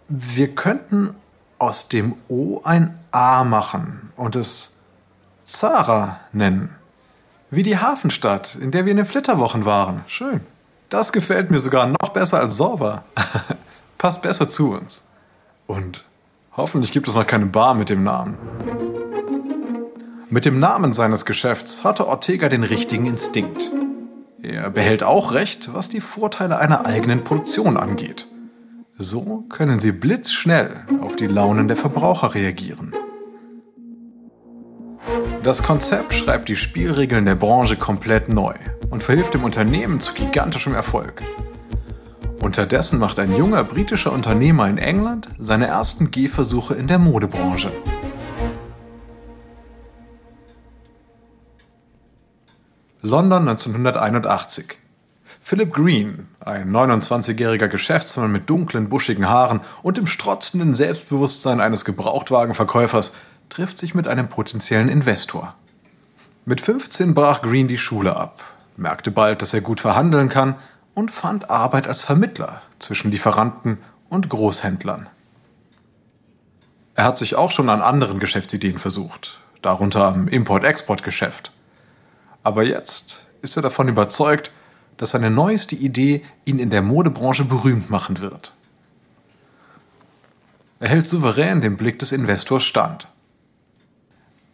wir 0.07 0.55
könnten 0.55 1.13
aus 1.57 1.89
dem 1.89 2.15
O 2.29 2.61
ein 2.63 2.97
A 3.11 3.43
machen 3.43 4.13
und 4.15 4.37
es 4.37 4.73
Zara 5.43 6.21
nennen. 6.31 6.73
Wie 7.51 7.63
die 7.63 7.79
Hafenstadt, 7.79 8.55
in 8.55 8.71
der 8.71 8.85
wir 8.85 8.91
in 8.91 8.97
den 8.97 9.05
Flitterwochen 9.05 9.65
waren. 9.65 10.05
Schön. 10.07 10.39
Das 10.87 11.11
gefällt 11.11 11.51
mir 11.51 11.59
sogar 11.59 11.87
noch 11.87 12.09
besser 12.13 12.39
als 12.39 12.55
Sorba. 12.55 13.03
Passt 13.97 14.21
besser 14.21 14.47
zu 14.47 14.71
uns. 14.71 15.03
Und 15.67 16.05
hoffentlich 16.55 16.93
gibt 16.93 17.09
es 17.09 17.15
noch 17.15 17.27
keine 17.27 17.47
Bar 17.47 17.73
mit 17.73 17.89
dem 17.89 18.03
Namen. 18.03 18.37
Mit 20.29 20.45
dem 20.45 20.59
Namen 20.59 20.93
seines 20.93 21.25
Geschäfts 21.25 21.83
hatte 21.83 22.07
Ortega 22.07 22.47
den 22.47 22.63
richtigen 22.63 23.05
Instinkt. 23.05 23.71
Er 24.51 24.71
behält 24.71 25.03
auch 25.03 25.33
recht, 25.33 25.73
was 25.73 25.89
die 25.89 26.01
Vorteile 26.01 26.57
einer 26.57 26.87
eigenen 26.87 27.23
Produktion 27.23 27.77
angeht. 27.77 28.27
So 28.97 29.45
können 29.47 29.79
sie 29.79 29.91
blitzschnell 29.91 30.71
auf 31.01 31.15
die 31.15 31.27
Launen 31.27 31.67
der 31.67 31.77
Verbraucher 31.77 32.33
reagieren. 32.33 32.93
Das 35.43 35.61
Konzept 35.61 36.13
schreibt 36.15 36.49
die 36.49 36.55
Spielregeln 36.55 37.25
der 37.25 37.35
Branche 37.35 37.77
komplett 37.77 38.27
neu 38.27 38.55
und 38.89 39.03
verhilft 39.03 39.35
dem 39.35 39.43
Unternehmen 39.43 39.99
zu 39.99 40.13
gigantischem 40.15 40.73
Erfolg. 40.73 41.23
Unterdessen 42.41 42.99
macht 42.99 43.19
ein 43.19 43.35
junger 43.35 43.63
britischer 43.63 44.11
Unternehmer 44.11 44.67
in 44.67 44.79
England 44.79 45.29
seine 45.37 45.67
ersten 45.67 46.09
Gehversuche 46.09 46.73
in 46.73 46.87
der 46.87 46.97
Modebranche. 46.99 47.71
London 53.01 53.47
1981. 53.47 54.77
Philip 55.41 55.73
Green, 55.73 56.27
ein 56.41 56.69
29-jähriger 56.69 57.69
Geschäftsmann 57.69 58.29
mit 58.29 58.49
dunklen, 58.49 58.89
buschigen 58.89 59.29
Haaren 59.29 59.61
und 59.83 59.95
dem 59.95 60.05
strotzenden 60.05 60.75
Selbstbewusstsein 60.75 61.61
eines 61.61 61.85
Gebrauchtwagenverkäufers, 61.85 63.13
trifft 63.47 63.77
sich 63.77 63.95
mit 63.95 64.09
einem 64.09 64.27
potenziellen 64.27 64.89
Investor. 64.89 65.55
Mit 66.43 66.59
15 66.59 67.13
brach 67.13 67.41
Green 67.41 67.69
die 67.69 67.77
Schule 67.77 68.17
ab, 68.17 68.43
merkte 68.75 69.11
bald, 69.11 69.41
dass 69.41 69.53
er 69.53 69.61
gut 69.61 69.79
verhandeln 69.79 70.27
kann 70.27 70.55
und 70.93 71.09
fand 71.09 71.49
Arbeit 71.49 71.87
als 71.87 72.01
Vermittler 72.01 72.61
zwischen 72.79 73.11
Lieferanten 73.11 73.77
und 74.09 74.27
Großhändlern. 74.27 75.07
Er 76.95 77.05
hat 77.05 77.17
sich 77.17 77.35
auch 77.35 77.51
schon 77.51 77.69
an 77.69 77.81
anderen 77.81 78.19
Geschäftsideen 78.19 78.77
versucht, 78.77 79.39
darunter 79.61 80.05
am 80.05 80.27
Import-Export-Geschäft. 80.27 81.53
Aber 82.43 82.63
jetzt 82.63 83.27
ist 83.41 83.55
er 83.55 83.61
davon 83.61 83.87
überzeugt, 83.87 84.51
dass 84.97 85.11
seine 85.11 85.29
neueste 85.29 85.75
Idee 85.75 86.23
ihn 86.45 86.59
in 86.59 86.69
der 86.69 86.81
Modebranche 86.81 87.45
berühmt 87.45 87.89
machen 87.89 88.19
wird. 88.19 88.53
Er 90.79 90.89
hält 90.89 91.07
souverän 91.07 91.61
dem 91.61 91.77
Blick 91.77 91.99
des 91.99 92.11
Investors 92.11 92.63
stand. 92.63 93.07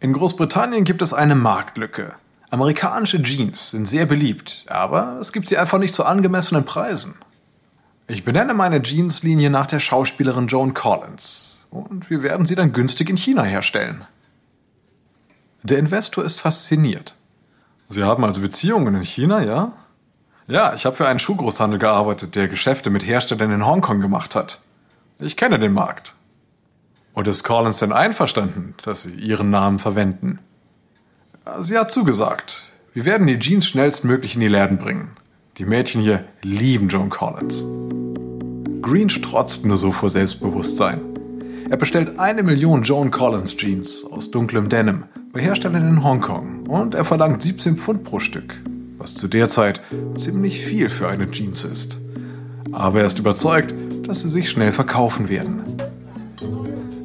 In 0.00 0.12
Großbritannien 0.12 0.84
gibt 0.84 1.02
es 1.02 1.12
eine 1.12 1.34
Marktlücke. 1.34 2.14
Amerikanische 2.50 3.22
Jeans 3.22 3.70
sind 3.70 3.86
sehr 3.86 4.06
beliebt, 4.06 4.66
aber 4.68 5.18
es 5.20 5.32
gibt 5.32 5.48
sie 5.48 5.56
einfach 5.56 5.78
nicht 5.78 5.94
zu 5.94 6.04
angemessenen 6.04 6.64
Preisen. 6.64 7.14
Ich 8.06 8.22
benenne 8.22 8.54
meine 8.54 8.82
Jeanslinie 8.82 9.50
nach 9.50 9.66
der 9.66 9.80
Schauspielerin 9.80 10.46
Joan 10.46 10.74
Collins 10.74 11.66
und 11.70 12.08
wir 12.08 12.22
werden 12.22 12.46
sie 12.46 12.54
dann 12.54 12.72
günstig 12.72 13.10
in 13.10 13.16
China 13.16 13.42
herstellen. 13.42 14.04
Der 15.64 15.78
Investor 15.78 16.24
ist 16.24 16.40
fasziniert. 16.40 17.16
Sie 17.88 18.02
haben 18.02 18.24
also 18.24 18.40
Beziehungen 18.40 18.94
in 18.94 19.04
China, 19.04 19.42
ja? 19.42 19.72
Ja, 20.48 20.74
ich 20.74 20.86
habe 20.86 20.96
für 20.96 21.08
einen 21.08 21.18
Schuhgroßhandel 21.18 21.78
gearbeitet, 21.78 22.36
der 22.36 22.48
Geschäfte 22.48 22.90
mit 22.90 23.06
Herstellern 23.06 23.50
in 23.50 23.66
Hongkong 23.66 24.00
gemacht 24.00 24.34
hat. 24.36 24.60
Ich 25.18 25.36
kenne 25.36 25.58
den 25.58 25.72
Markt. 25.72 26.14
Und 27.14 27.26
ist 27.26 27.42
Collins 27.44 27.78
denn 27.78 27.92
einverstanden, 27.92 28.74
dass 28.84 29.04
Sie 29.04 29.14
Ihren 29.14 29.50
Namen 29.50 29.78
verwenden? 29.78 30.38
Sie 31.60 31.78
hat 31.78 31.90
zugesagt. 31.90 32.72
Wir 32.92 33.04
werden 33.04 33.26
die 33.26 33.38
Jeans 33.38 33.66
schnellstmöglich 33.66 34.34
in 34.34 34.40
die 34.40 34.48
Läden 34.48 34.78
bringen. 34.78 35.12
Die 35.58 35.64
Mädchen 35.64 36.02
hier 36.02 36.24
lieben 36.42 36.88
Joan 36.88 37.08
Collins. 37.08 37.64
Green 38.82 39.08
strotzt 39.08 39.64
nur 39.64 39.76
so 39.76 39.90
vor 39.90 40.10
Selbstbewusstsein. 40.10 41.00
Er 41.70 41.76
bestellt 41.76 42.18
eine 42.18 42.42
Million 42.42 42.82
Joan 42.82 43.10
Collins 43.10 43.56
Jeans 43.56 44.04
aus 44.04 44.30
dunklem 44.30 44.68
Denim 44.68 45.04
bei 45.36 45.42
Herstellern 45.42 45.86
in 45.86 46.02
Hongkong 46.02 46.66
und 46.66 46.94
er 46.94 47.04
verlangt 47.04 47.42
17 47.42 47.76
Pfund 47.76 48.04
pro 48.04 48.18
Stück 48.20 48.54
was 48.96 49.14
zu 49.14 49.28
der 49.28 49.48
Zeit 49.48 49.82
ziemlich 50.16 50.64
viel 50.64 50.88
für 50.88 51.08
eine 51.08 51.30
Jeans 51.30 51.64
ist. 51.64 52.00
Aber 52.72 53.00
er 53.00 53.06
ist 53.06 53.18
überzeugt, 53.18 53.74
dass 54.06 54.22
sie 54.22 54.28
sich 54.28 54.48
schnell 54.48 54.72
verkaufen 54.72 55.28
werden. 55.28 55.60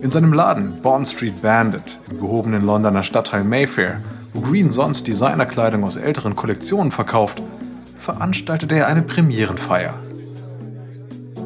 In 0.02 0.10
seinem 0.10 0.32
Laden 0.32 0.82
Bond 0.82 1.10
Street 1.10 1.42
Bandit 1.42 2.00
im 2.10 2.20
gehobenen 2.20 2.66
Londoner 2.66 3.04
Stadtteil 3.04 3.44
Mayfair, 3.44 4.00
wo 4.34 4.40
Green 4.40 4.72
sonst 4.72 5.08
Designerkleidung 5.08 5.84
aus 5.84 5.98
älteren 5.98 6.34
Kollektionen 6.34 6.92
verkauft, 6.92 7.44
veranstaltete 8.00 8.76
er 8.76 8.88
eine 8.88 9.02
Premierenfeier. 9.02 9.94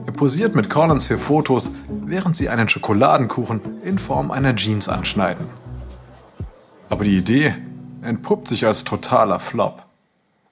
Er 0.05 0.13
posiert 0.13 0.53
mit 0.53 0.69
Collins 0.69 1.07
für 1.07 1.17
Fotos, 1.17 1.71
während 2.05 2.35
sie 2.35 2.49
einen 2.49 2.69
Schokoladenkuchen 2.69 3.59
in 3.83 3.97
Form 3.97 4.29
einer 4.29 4.55
Jeans 4.55 4.87
anschneiden. 4.87 5.64
Aber 6.89 7.03
die 7.03 7.17
Idee 7.17 7.55
entpuppt 8.01 8.47
sich 8.47 8.65
als 8.65 8.83
totaler 8.83 9.39
Flop. 9.39 9.85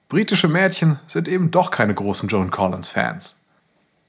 Britische 0.08 0.48
Mädchen 0.48 0.98
sind 1.06 1.28
eben 1.28 1.50
doch 1.50 1.70
keine 1.70 1.94
großen 1.94 2.28
Joan 2.28 2.50
Collins-Fans. 2.50 3.40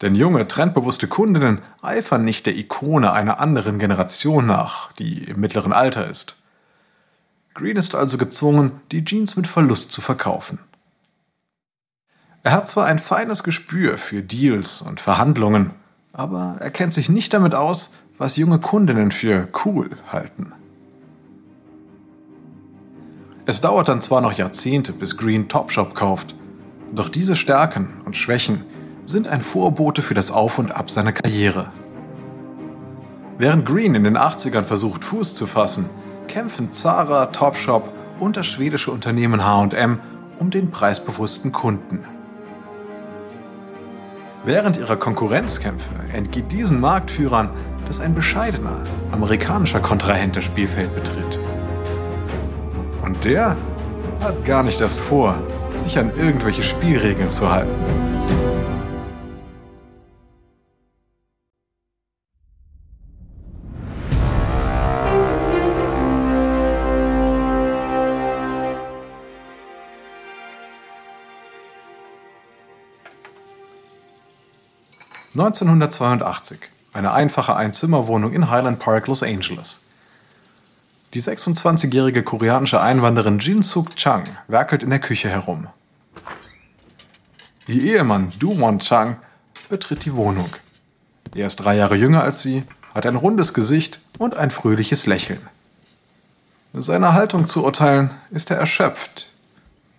Denn 0.02 0.16
junge, 0.16 0.48
trendbewusste 0.48 1.08
Kundinnen 1.08 1.62
eifern 1.82 2.26
nicht 2.26 2.46
der 2.46 2.56
Ikone 2.56 3.14
einer 3.14 3.40
anderen 3.40 3.80
Generation 3.80 4.46
nach, 4.46 4.92
die 4.94 5.24
im 5.24 5.40
mittleren 5.40 5.72
Alter 5.72 6.08
ist. 6.08 6.36
Green 7.54 7.78
ist 7.78 7.96
also 7.96 8.18
gezwungen, 8.18 8.82
die 8.92 9.06
Jeans 9.06 9.38
mit 9.38 9.48
Verlust 9.48 9.94
zu 9.94 10.02
verkaufen. 10.02 10.60
Er 12.44 12.52
hat 12.52 12.68
zwar 12.68 12.86
ein 12.86 13.00
feines 13.00 13.44
Gespür 13.44 13.98
für 13.98 14.22
Deals 14.22 14.82
und 14.82 15.00
Verhandlungen, 15.00 15.72
aber 16.12 16.58
er 16.60 16.70
kennt 16.70 16.94
sich 16.94 17.08
nicht 17.08 17.34
damit 17.34 17.56
aus, 17.56 17.94
was 18.18 18.36
junge 18.36 18.60
Kundinnen 18.60 19.12
für 19.12 19.48
cool 19.64 19.98
halten. 20.12 20.52
Es 23.48 23.62
dauert 23.62 23.90
dann 23.90 24.02
zwar 24.02 24.22
noch 24.22 24.34
Jahrzehnte, 24.34 24.92
bis 24.92 25.18
Green 25.18 25.48
Topshop 25.48 25.94
kauft, 25.94 26.36
doch 26.92 27.10
diese 27.10 27.36
Stärken 27.36 27.90
und 28.06 28.18
Schwächen 28.18 28.64
sind 29.06 29.28
ein 29.28 29.42
Vorbote 29.42 30.02
für 30.02 30.16
das 30.16 30.32
Auf 30.32 30.58
und 30.58 30.76
Ab 30.76 30.90
seiner 30.90 31.12
Karriere. 31.12 31.72
Während 33.38 33.66
Green 33.66 33.94
in 33.94 34.04
den 34.04 34.18
80ern 34.18 34.64
versucht, 34.64 35.04
Fuß 35.04 35.36
zu 35.36 35.46
fassen, 35.46 35.90
kämpfen 36.28 36.72
Zara, 36.72 37.28
Topshop 37.28 37.92
und 38.20 38.36
das 38.36 38.48
schwedische 38.48 38.90
Unternehmen 38.92 39.44
HM 39.46 40.00
um 40.40 40.50
den 40.50 40.72
preisbewussten 40.72 41.52
Kunden. 41.52 42.04
Während 44.44 44.78
ihrer 44.78 44.96
Konkurrenzkämpfe 44.96 45.92
entgeht 46.14 46.52
diesen 46.52 46.80
Marktführern, 46.80 47.50
dass 47.88 48.00
ein 48.00 48.16
bescheidener 48.16 48.84
amerikanischer 49.12 49.82
Kontrahent 49.82 50.36
das 50.36 50.46
Spielfeld 50.46 50.96
betritt. 50.96 51.40
Und 53.06 53.24
der 53.24 53.56
hat 54.22 54.46
gar 54.46 54.64
nicht 54.64 54.82
erst 54.82 55.00
vor, 55.00 55.36
sich 55.76 56.00
an 56.00 56.12
irgendwelche 56.18 56.64
Spielregeln 56.64 57.30
zu 57.30 57.52
halten. 57.52 57.70
1982. 75.38 76.60
Eine 76.94 77.12
einfache 77.12 77.56
Einzimmerwohnung 77.56 78.32
in 78.32 78.50
Highland 78.50 78.80
Park, 78.80 79.08
Los 79.08 79.22
Angeles. 79.22 79.85
Die 81.16 81.22
26-jährige 81.22 82.24
koreanische 82.24 82.82
Einwanderin 82.82 83.40
Jin 83.40 83.62
Suk 83.62 83.96
Chang 83.96 84.26
werkelt 84.50 84.84
in 84.84 84.90
der 84.90 85.00
Küche 85.00 85.30
herum. 85.30 85.68
Ihr 87.68 87.82
Ehemann 87.82 88.34
Du 88.38 88.60
Won 88.60 88.80
Chang 88.80 89.16
betritt 89.70 90.04
die 90.04 90.14
Wohnung. 90.14 90.50
Er 91.34 91.46
ist 91.46 91.56
drei 91.56 91.78
Jahre 91.78 91.96
jünger 91.96 92.22
als 92.22 92.42
sie, 92.42 92.64
hat 92.94 93.06
ein 93.06 93.16
rundes 93.16 93.54
Gesicht 93.54 94.02
und 94.18 94.36
ein 94.36 94.52
fröhliches 94.52 95.06
Lächeln. 95.06 95.40
Seiner 96.74 97.14
Haltung 97.14 97.46
zu 97.46 97.64
urteilen 97.64 98.10
ist 98.32 98.52
er 98.52 98.58
erschöpft, 98.58 99.32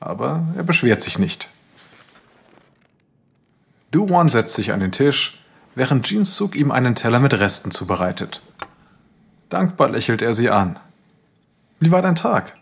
aber 0.00 0.44
er 0.55 0.64
beschwert 0.64 1.00
sich 1.00 1.18
nicht. 1.18 1.48
Du-Won 3.90 4.29
setzt 4.29 4.52
sich 4.52 4.70
an 4.70 4.81
den 4.81 4.92
Tisch, 4.92 5.42
während 5.74 6.11
Jin-Suk 6.11 6.57
ihm 6.57 6.70
einen 6.70 6.94
Teller 6.94 7.20
mit 7.20 7.33
Resten 7.33 7.70
zubereitet. 7.70 8.42
Dankbar 9.48 9.88
lächelt 9.88 10.20
er 10.20 10.35
sie 10.35 10.50
an. 10.50 10.79
Wie 11.79 11.91
war 11.91 12.01
dein 12.01 12.15
Tag? 12.15 12.55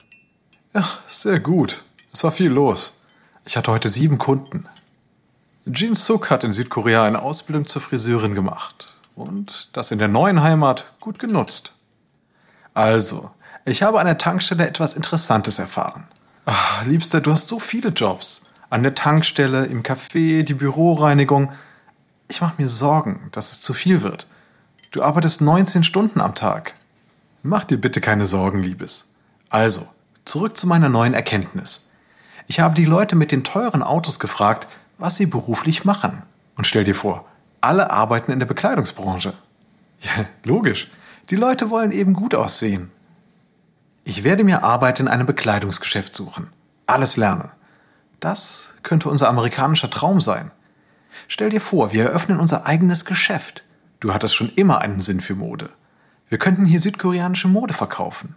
Ja, 0.75 0.89
sehr 1.09 1.39
gut. 1.39 1.85
Es 2.13 2.25
war 2.25 2.33
viel 2.33 2.51
los. 2.51 3.01
Ich 3.45 3.57
hatte 3.57 3.71
heute 3.71 3.89
sieben 3.89 4.19
Kunden. 4.19 4.67
Jin 5.67 5.95
Suk 5.95 6.31
hat 6.31 6.43
in 6.43 6.53
Südkorea 6.53 7.05
eine 7.05 7.23
Ausbildung 7.23 7.65
zur 7.65 7.81
Friseurin 7.81 8.35
gemacht 8.35 8.97
und 9.15 9.71
das 9.73 9.93
in 9.93 9.99
der 9.99 10.09
neuen 10.09 10.43
Heimat 10.43 10.93
gut 10.99 11.19
genutzt. 11.19 11.75
Also, 12.75 13.31
ich 13.65 13.83
habe 13.83 14.01
an 14.01 14.07
der 14.07 14.19
Tankstelle 14.19 14.67
etwas 14.67 14.95
Interessantes 14.95 15.59
erfahren. 15.61 16.09
Ach, 16.45 16.85
Liebster, 16.85 17.21
du 17.21 17.31
hast 17.31 17.47
so 17.49 17.61
viele 17.61 17.91
Jobs 17.91 18.45
an 18.69 18.83
der 18.83 18.97
Tankstelle, 18.97 19.67
im 19.67 19.85
Café, 19.85 20.43
die 20.43 20.55
Büroreinigung. 20.55 21.53
Ich 22.27 22.41
mache 22.41 22.61
mir 22.61 22.69
Sorgen, 22.69 23.29
dass 23.31 23.53
es 23.53 23.61
zu 23.61 23.73
viel 23.75 24.03
wird. 24.03 24.27
Du 24.91 25.03
arbeitest 25.03 25.41
19 25.41 25.85
Stunden 25.85 26.21
am 26.21 26.35
Tag. 26.35 26.75
Mach 27.47 27.65
dir 27.65 27.79
bitte 27.79 28.01
keine 28.01 28.25
Sorgen, 28.25 28.63
Liebes. 28.63 29.13
Also, 29.51 29.87
zurück 30.25 30.57
zu 30.57 30.67
meiner 30.67 30.89
neuen 30.89 31.13
Erkenntnis. 31.13 31.91
Ich 32.47 32.61
habe 32.61 32.75
die 32.75 32.87
Leute 32.87 33.17
mit 33.17 33.33
den 33.33 33.45
teuren 33.45 33.83
Autos 33.83 34.19
gefragt, 34.19 34.67
was 34.97 35.17
sie 35.17 35.27
beruflich 35.27 35.85
machen. 35.85 36.23
Und 36.57 36.67
stell 36.67 36.85
dir 36.85 36.95
vor, 36.95 37.27
alle 37.61 37.91
arbeiten 37.91 38.33
in 38.33 38.39
der 38.39 38.47
Bekleidungsbranche. 38.47 39.35
Ja, 40.01 40.25
logisch. 40.45 40.91
Die 41.29 41.37
Leute 41.37 41.69
wollen 41.69 41.93
eben 41.93 42.15
gut 42.15 42.35
aussehen. 42.35 42.91
Ich 44.05 44.25
werde 44.25 44.43
mir 44.43 44.65
Arbeit 44.65 44.99
in 44.99 45.09
einem 45.09 45.27
Bekleidungsgeschäft 45.27 46.15
suchen. 46.15 46.49
Alles 46.87 47.19
lernen. 47.19 47.51
Das 48.21 48.73
könnte 48.83 49.11
unser 49.11 49.29
amerikanischer 49.29 49.91
Traum 49.91 50.23
sein. 50.23 50.51
Stell 51.29 51.51
dir 51.51 51.61
vor, 51.61 51.93
wir 51.93 52.05
eröffnen 52.05 52.41
unser 52.41 52.65
eigenes 52.65 53.05
Geschäft. 53.05 53.65
Du 54.01 54.15
hattest 54.15 54.35
schon 54.35 54.51
immer 54.57 54.81
einen 54.81 55.01
Sinn 55.01 55.21
für 55.21 55.35
Mode. 55.35 55.69
Wir 56.29 56.39
könnten 56.39 56.65
hier 56.65 56.81
südkoreanische 56.81 57.49
Mode 57.49 57.75
verkaufen. 57.75 58.35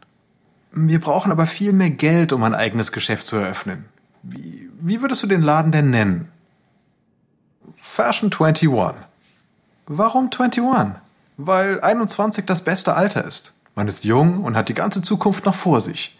Wir 0.71 1.00
brauchen 1.00 1.32
aber 1.32 1.47
viel 1.47 1.73
mehr 1.73 1.89
Geld, 1.89 2.34
um 2.34 2.43
ein 2.43 2.54
eigenes 2.54 2.91
Geschäft 2.91 3.26
zu 3.26 3.38
eröffnen. 3.38 3.86
Wie, 4.23 4.69
wie 4.80 5.02
würdest 5.02 5.23
du 5.23 5.28
den 5.28 5.41
Laden 5.41 5.71
denn 5.71 5.89
nennen? 5.89 6.30
Fashion 7.78 8.32
21. 8.32 8.69
Warum 9.88 10.26
21? 10.26 10.63
Weil 11.38 11.82
21 11.82 12.45
das 12.45 12.62
beste 12.63 12.95
Alter 12.95 13.23
ist. 13.23 13.54
Man 13.76 13.88
ist 13.88 14.06
jung 14.06 14.43
und 14.43 14.58
hat 14.58 14.69
die 14.69 14.73
ganze 14.73 15.02
Zukunft 15.02 15.45
noch 15.45 15.56
vor 15.56 15.82
sich. 15.82 16.17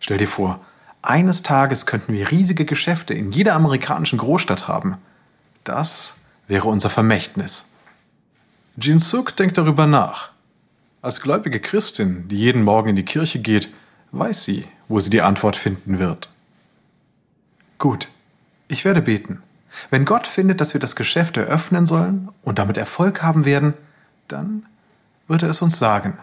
Stell 0.00 0.18
dir 0.18 0.28
vor, 0.28 0.60
eines 1.02 1.42
Tages 1.42 1.86
könnten 1.86 2.12
wir 2.12 2.30
riesige 2.30 2.64
Geschäfte 2.64 3.14
in 3.14 3.30
jeder 3.32 3.54
amerikanischen 3.54 4.18
Großstadt 4.18 4.68
haben. 4.68 4.96
Das 5.64 6.16
wäre 6.48 6.68
unser 6.68 6.90
Vermächtnis. 6.90 7.68
Jin 8.76 8.98
Suk 8.98 9.36
denkt 9.36 9.56
darüber 9.56 9.86
nach. 9.86 10.30
Als 11.06 11.20
gläubige 11.20 11.60
Christin, 11.60 12.26
die 12.26 12.36
jeden 12.36 12.64
Morgen 12.64 12.88
in 12.88 12.96
die 12.96 13.04
Kirche 13.04 13.38
geht, 13.38 13.72
weiß 14.10 14.44
sie, 14.44 14.64
wo 14.88 14.98
sie 14.98 15.08
die 15.08 15.22
Antwort 15.22 15.54
finden 15.54 16.00
wird. 16.00 16.28
Gut, 17.78 18.08
ich 18.66 18.84
werde 18.84 19.02
beten. 19.02 19.40
Wenn 19.90 20.04
Gott 20.04 20.26
findet, 20.26 20.60
dass 20.60 20.74
wir 20.74 20.80
das 20.80 20.96
Geschäft 20.96 21.36
eröffnen 21.36 21.86
sollen 21.86 22.30
und 22.42 22.58
damit 22.58 22.76
Erfolg 22.76 23.22
haben 23.22 23.44
werden, 23.44 23.74
dann 24.26 24.64
wird 25.28 25.44
er 25.44 25.50
es 25.50 25.62
uns 25.62 25.78
sagen. 25.78 26.18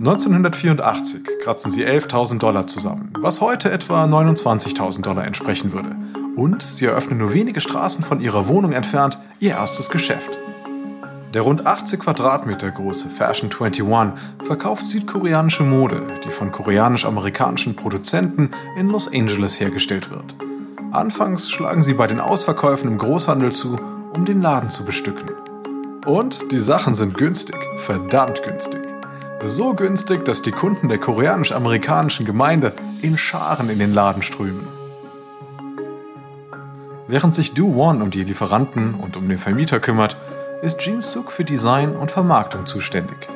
1984 0.00 1.22
kratzen 1.44 1.70
sie 1.70 1.86
11.000 1.86 2.38
Dollar 2.40 2.66
zusammen, 2.66 3.12
was 3.20 3.40
heute 3.40 3.70
etwa 3.70 4.02
29.000 4.02 5.02
Dollar 5.02 5.26
entsprechen 5.26 5.72
würde. 5.72 5.94
Und 6.34 6.62
sie 6.62 6.86
eröffnen 6.86 7.20
nur 7.20 7.32
wenige 7.32 7.60
Straßen 7.60 8.02
von 8.02 8.20
ihrer 8.20 8.48
Wohnung 8.48 8.72
entfernt 8.72 9.16
ihr 9.38 9.52
erstes 9.52 9.90
Geschäft. 9.90 10.40
Der 11.34 11.42
rund 11.42 11.66
80 11.66 12.00
Quadratmeter 12.00 12.70
große 12.70 13.08
Fashion 13.08 13.50
21 13.50 14.14
verkauft 14.44 14.86
südkoreanische 14.86 15.64
Mode, 15.64 16.02
die 16.24 16.30
von 16.30 16.52
koreanisch-amerikanischen 16.52 17.76
Produzenten 17.76 18.50
in 18.76 18.88
Los 18.88 19.12
Angeles 19.12 19.60
hergestellt 19.60 20.10
wird. 20.10 20.36
Anfangs 20.92 21.50
schlagen 21.50 21.82
sie 21.82 21.94
bei 21.94 22.06
den 22.06 22.20
Ausverkäufen 22.20 22.90
im 22.90 22.98
Großhandel 22.98 23.52
zu, 23.52 23.78
um 24.14 24.24
den 24.24 24.40
Laden 24.40 24.70
zu 24.70 24.84
bestücken. 24.84 25.30
Und 26.06 26.52
die 26.52 26.60
Sachen 26.60 26.94
sind 26.94 27.18
günstig, 27.18 27.58
verdammt 27.76 28.42
günstig. 28.44 28.80
So 29.44 29.74
günstig, 29.74 30.24
dass 30.24 30.40
die 30.40 30.52
Kunden 30.52 30.88
der 30.88 30.98
koreanisch-amerikanischen 30.98 32.24
Gemeinde 32.24 32.72
in 33.02 33.18
Scharen 33.18 33.68
in 33.68 33.78
den 33.78 33.92
Laden 33.92 34.22
strömen. 34.22 34.68
Während 37.08 37.34
sich 37.34 37.54
Do 37.54 37.74
Won 37.74 38.02
um 38.02 38.10
die 38.10 38.24
Lieferanten 38.24 38.94
und 38.94 39.16
um 39.16 39.28
den 39.28 39.38
Vermieter 39.38 39.78
kümmert, 39.78 40.16
ist 40.62 40.80
Jin 40.82 41.00
Suk 41.00 41.32
für 41.32 41.44
Design 41.44 41.96
und 41.96 42.10
Vermarktung 42.10 42.66
zuständig. 42.66 43.28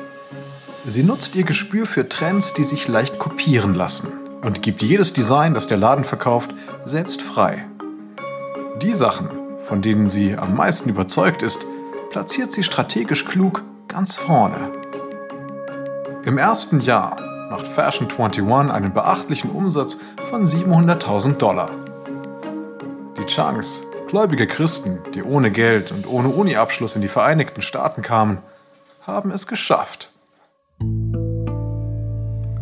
Sie 0.85 1.03
nutzt 1.03 1.35
ihr 1.35 1.43
Gespür 1.43 1.85
für 1.85 2.09
Trends, 2.09 2.53
die 2.53 2.63
sich 2.63 2.87
leicht 2.87 3.19
kopieren 3.19 3.75
lassen 3.75 4.11
und 4.41 4.61
gibt 4.61 4.81
jedes 4.81 5.13
Design, 5.13 5.53
das 5.53 5.67
der 5.67 5.77
Laden 5.77 6.03
verkauft, 6.03 6.51
selbst 6.83 7.21
frei. 7.21 7.65
Die 8.81 8.93
Sachen, 8.93 9.29
von 9.63 9.81
denen 9.81 10.09
sie 10.09 10.35
am 10.35 10.55
meisten 10.55 10.89
überzeugt 10.89 11.43
ist, 11.43 11.65
platziert 12.09 12.51
sie 12.51 12.63
strategisch 12.63 13.25
klug 13.25 13.63
ganz 13.87 14.15
vorne. 14.15 14.71
Im 16.23 16.37
ersten 16.37 16.79
Jahr 16.79 17.21
macht 17.49 17.67
Fashion 17.67 18.07
21 18.07 18.71
einen 18.71 18.93
beachtlichen 18.93 19.51
Umsatz 19.51 19.97
von 20.29 20.45
700.000 20.45 21.37
Dollar. 21.37 21.69
Die 23.17 23.25
Chunks, 23.25 23.83
gläubige 24.11 24.45
Christen, 24.45 24.99
die 25.15 25.23
ohne 25.23 25.51
Geld 25.51 25.93
und 25.93 26.05
ohne 26.05 26.27
Uni-Abschluss 26.27 26.97
in 26.97 27.01
die 27.01 27.07
Vereinigten 27.07 27.61
Staaten 27.61 28.01
kamen, 28.01 28.39
haben 29.03 29.31
es 29.31 29.47
geschafft. 29.47 30.11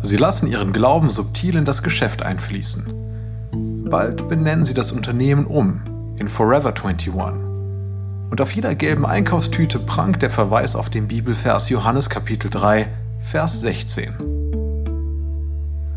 Sie 0.00 0.16
lassen 0.16 0.46
ihren 0.46 0.72
Glauben 0.72 1.10
subtil 1.10 1.56
in 1.56 1.64
das 1.64 1.82
Geschäft 1.82 2.22
einfließen. 2.22 3.82
Bald 3.90 4.28
benennen 4.28 4.64
sie 4.64 4.74
das 4.74 4.92
Unternehmen 4.92 5.44
um 5.44 5.80
in 6.18 6.28
Forever 6.28 6.68
21. 6.68 7.12
Und 7.16 8.40
auf 8.40 8.52
jeder 8.52 8.76
gelben 8.76 9.04
Einkaufstüte 9.04 9.80
prangt 9.80 10.22
der 10.22 10.30
Verweis 10.30 10.76
auf 10.76 10.88
den 10.88 11.08
Bibelvers 11.08 11.68
Johannes 11.68 12.08
Kapitel 12.08 12.48
3, 12.48 12.86
Vers 13.18 13.60
16. 13.60 14.14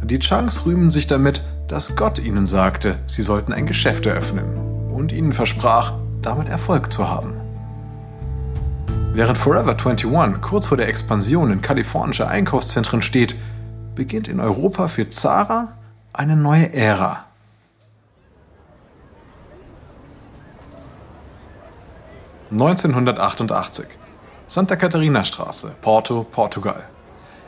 Die 0.01 0.17
Chunks 0.17 0.65
rühmen 0.65 0.89
sich 0.89 1.05
damit, 1.05 1.43
dass 1.67 1.95
Gott 1.95 2.17
ihnen 2.17 2.47
sagte, 2.47 2.97
sie 3.05 3.21
sollten 3.21 3.53
ein 3.53 3.67
Geschäft 3.67 4.07
eröffnen 4.07 4.72
und 5.03 5.11
ihnen 5.11 5.33
versprach, 5.33 5.91
damit 6.21 6.47
Erfolg 6.47 6.93
zu 6.93 7.09
haben. 7.09 7.33
Während 9.11 9.37
Forever 9.37 9.71
21 9.71 10.41
kurz 10.41 10.67
vor 10.67 10.77
der 10.77 10.87
Expansion 10.87 11.51
in 11.51 11.61
kalifornische 11.61 12.29
Einkaufszentren 12.29 13.01
steht, 13.01 13.35
beginnt 13.95 14.29
in 14.29 14.39
Europa 14.39 14.87
für 14.87 15.09
Zara 15.09 15.73
eine 16.13 16.37
neue 16.37 16.71
Ära. 16.73 17.25
(1988) 22.51 23.85
Santa 24.47 24.77
Catarina 24.77 25.25
Straße, 25.25 25.75
Porto, 25.81 26.25
Portugal. 26.31 26.85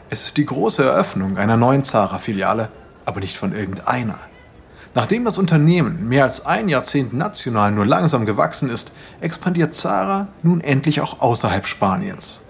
Es 0.10 0.26
ist 0.26 0.36
die 0.36 0.46
große 0.46 0.84
Eröffnung 0.84 1.38
einer 1.38 1.56
neuen 1.56 1.86
Zara-Filiale, 1.86 2.68
aber 3.06 3.22
nicht 3.22 3.38
von 3.38 3.54
irgendeiner. 3.54 4.20
Nachdem 4.96 5.26
das 5.26 5.38
Unternehmen 5.38 6.08
mehr 6.08 6.24
als 6.24 6.46
ein 6.46 6.70
Jahrzehnt 6.70 7.14
national 7.14 7.74
nur 7.74 7.86
langsam 7.86 8.26
gewachsen 8.26 8.70
ist, 8.70 8.94
expandiert 9.20 9.76
Zara 9.76 10.30
nun 10.42 10.62
endlich 10.62 11.02
auch 11.02 11.20
außerhalb 11.20 11.68
Spaniens. 11.68 12.42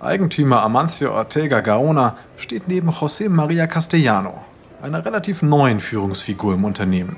Eigentümer 0.00 0.62
Amancio 0.64 1.12
Ortega 1.12 1.60
Gaona 1.60 2.16
steht 2.36 2.66
neben 2.66 2.90
José 2.90 3.28
María 3.28 3.68
Castellano, 3.68 4.42
einer 4.82 5.04
relativ 5.04 5.42
neuen 5.42 5.78
Führungsfigur 5.78 6.54
im 6.54 6.64
Unternehmen. 6.64 7.16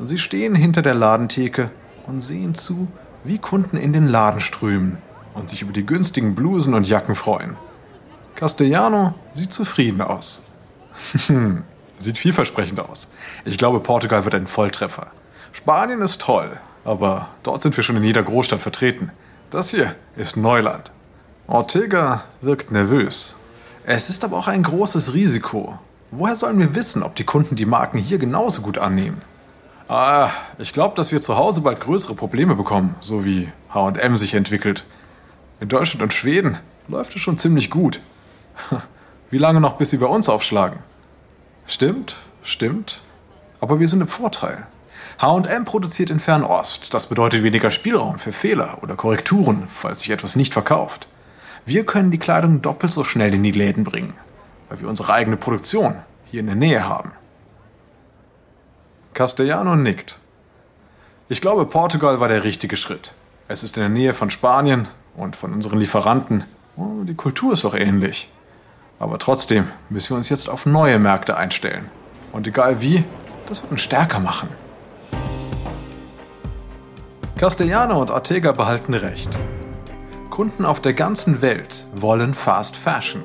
Sie 0.00 0.18
stehen 0.18 0.54
hinter 0.54 0.82
der 0.82 0.94
Ladentheke 0.94 1.72
und 2.06 2.20
sehen 2.20 2.54
zu, 2.54 2.86
wie 3.24 3.38
Kunden 3.38 3.76
in 3.76 3.92
den 3.92 4.06
Laden 4.06 4.40
strömen 4.40 4.98
und 5.34 5.48
sich 5.48 5.62
über 5.62 5.72
die 5.72 5.86
günstigen 5.86 6.36
Blusen 6.36 6.74
und 6.74 6.88
Jacken 6.88 7.16
freuen. 7.16 7.56
Castellano 8.36 9.14
sieht 9.32 9.52
zufrieden 9.52 10.00
aus. 10.00 10.42
sieht 11.98 12.18
vielversprechend 12.18 12.80
aus. 12.80 13.08
Ich 13.44 13.58
glaube, 13.58 13.80
Portugal 13.80 14.24
wird 14.24 14.34
ein 14.34 14.46
Volltreffer. 14.46 15.08
Spanien 15.52 16.02
ist 16.02 16.20
toll, 16.20 16.58
aber 16.84 17.28
dort 17.42 17.62
sind 17.62 17.76
wir 17.76 17.84
schon 17.84 17.96
in 17.96 18.04
jeder 18.04 18.22
Großstadt 18.22 18.60
vertreten. 18.60 19.10
Das 19.50 19.70
hier 19.70 19.94
ist 20.16 20.36
Neuland. 20.36 20.90
Ortega 21.46 22.24
wirkt 22.40 22.72
nervös. 22.72 23.36
Es 23.84 24.10
ist 24.10 24.24
aber 24.24 24.36
auch 24.36 24.48
ein 24.48 24.62
großes 24.62 25.14
Risiko. 25.14 25.78
Woher 26.10 26.36
sollen 26.36 26.58
wir 26.58 26.74
wissen, 26.74 27.02
ob 27.02 27.14
die 27.14 27.24
Kunden 27.24 27.56
die 27.56 27.66
Marken 27.66 27.98
hier 27.98 28.18
genauso 28.18 28.62
gut 28.62 28.78
annehmen? 28.78 29.22
Ah, 29.88 30.30
ich 30.58 30.72
glaube, 30.72 30.96
dass 30.96 31.12
wir 31.12 31.20
zu 31.20 31.36
Hause 31.36 31.60
bald 31.60 31.80
größere 31.80 32.14
Probleme 32.14 32.56
bekommen, 32.56 32.96
so 33.00 33.24
wie 33.24 33.48
HM 33.72 34.16
sich 34.16 34.34
entwickelt. 34.34 34.84
In 35.60 35.68
Deutschland 35.68 36.02
und 36.02 36.12
Schweden 36.12 36.58
läuft 36.88 37.14
es 37.14 37.22
schon 37.22 37.38
ziemlich 37.38 37.70
gut. 37.70 38.00
Wie 39.30 39.38
lange 39.38 39.60
noch, 39.60 39.74
bis 39.74 39.90
sie 39.90 39.96
bei 39.96 40.06
uns 40.06 40.28
aufschlagen? 40.28 40.80
Stimmt, 41.66 42.16
stimmt. 42.42 43.02
Aber 43.60 43.80
wir 43.80 43.88
sind 43.88 44.00
im 44.00 44.08
Vorteil. 44.08 44.66
HM 45.18 45.64
produziert 45.64 46.10
in 46.10 46.20
Fernost. 46.20 46.92
Das 46.94 47.08
bedeutet 47.08 47.42
weniger 47.42 47.70
Spielraum 47.70 48.18
für 48.18 48.32
Fehler 48.32 48.78
oder 48.82 48.96
Korrekturen, 48.96 49.64
falls 49.68 50.00
sich 50.00 50.10
etwas 50.10 50.36
nicht 50.36 50.52
verkauft. 50.52 51.08
Wir 51.64 51.84
können 51.84 52.10
die 52.10 52.18
Kleidung 52.18 52.62
doppelt 52.62 52.92
so 52.92 53.02
schnell 53.02 53.34
in 53.34 53.42
die 53.42 53.50
Läden 53.50 53.82
bringen, 53.82 54.14
weil 54.68 54.80
wir 54.80 54.88
unsere 54.88 55.12
eigene 55.12 55.36
Produktion 55.36 55.96
hier 56.26 56.40
in 56.40 56.46
der 56.46 56.54
Nähe 56.54 56.88
haben. 56.88 57.12
Castellano 59.14 59.74
nickt. 59.74 60.20
Ich 61.28 61.40
glaube, 61.40 61.66
Portugal 61.66 62.20
war 62.20 62.28
der 62.28 62.44
richtige 62.44 62.76
Schritt. 62.76 63.14
Es 63.48 63.64
ist 63.64 63.76
in 63.76 63.80
der 63.80 63.88
Nähe 63.88 64.12
von 64.12 64.30
Spanien 64.30 64.86
und 65.16 65.34
von 65.34 65.52
unseren 65.52 65.80
Lieferanten. 65.80 66.44
Oh, 66.76 67.02
die 67.02 67.14
Kultur 67.14 67.54
ist 67.54 67.64
doch 67.64 67.74
ähnlich. 67.74 68.28
Aber 68.98 69.18
trotzdem 69.18 69.68
müssen 69.90 70.10
wir 70.10 70.16
uns 70.16 70.28
jetzt 70.28 70.48
auf 70.48 70.66
neue 70.66 70.98
Märkte 70.98 71.36
einstellen. 71.36 71.88
Und 72.32 72.46
egal 72.46 72.80
wie, 72.80 73.04
das 73.46 73.62
wird 73.62 73.72
uns 73.72 73.82
stärker 73.82 74.20
machen. 74.20 74.48
Castellano 77.36 78.00
und 78.00 78.10
Ortega 78.10 78.52
behalten 78.52 78.94
recht. 78.94 79.38
Kunden 80.30 80.64
auf 80.64 80.80
der 80.80 80.94
ganzen 80.94 81.42
Welt 81.42 81.86
wollen 81.94 82.34
Fast 82.34 82.76
Fashion. 82.76 83.22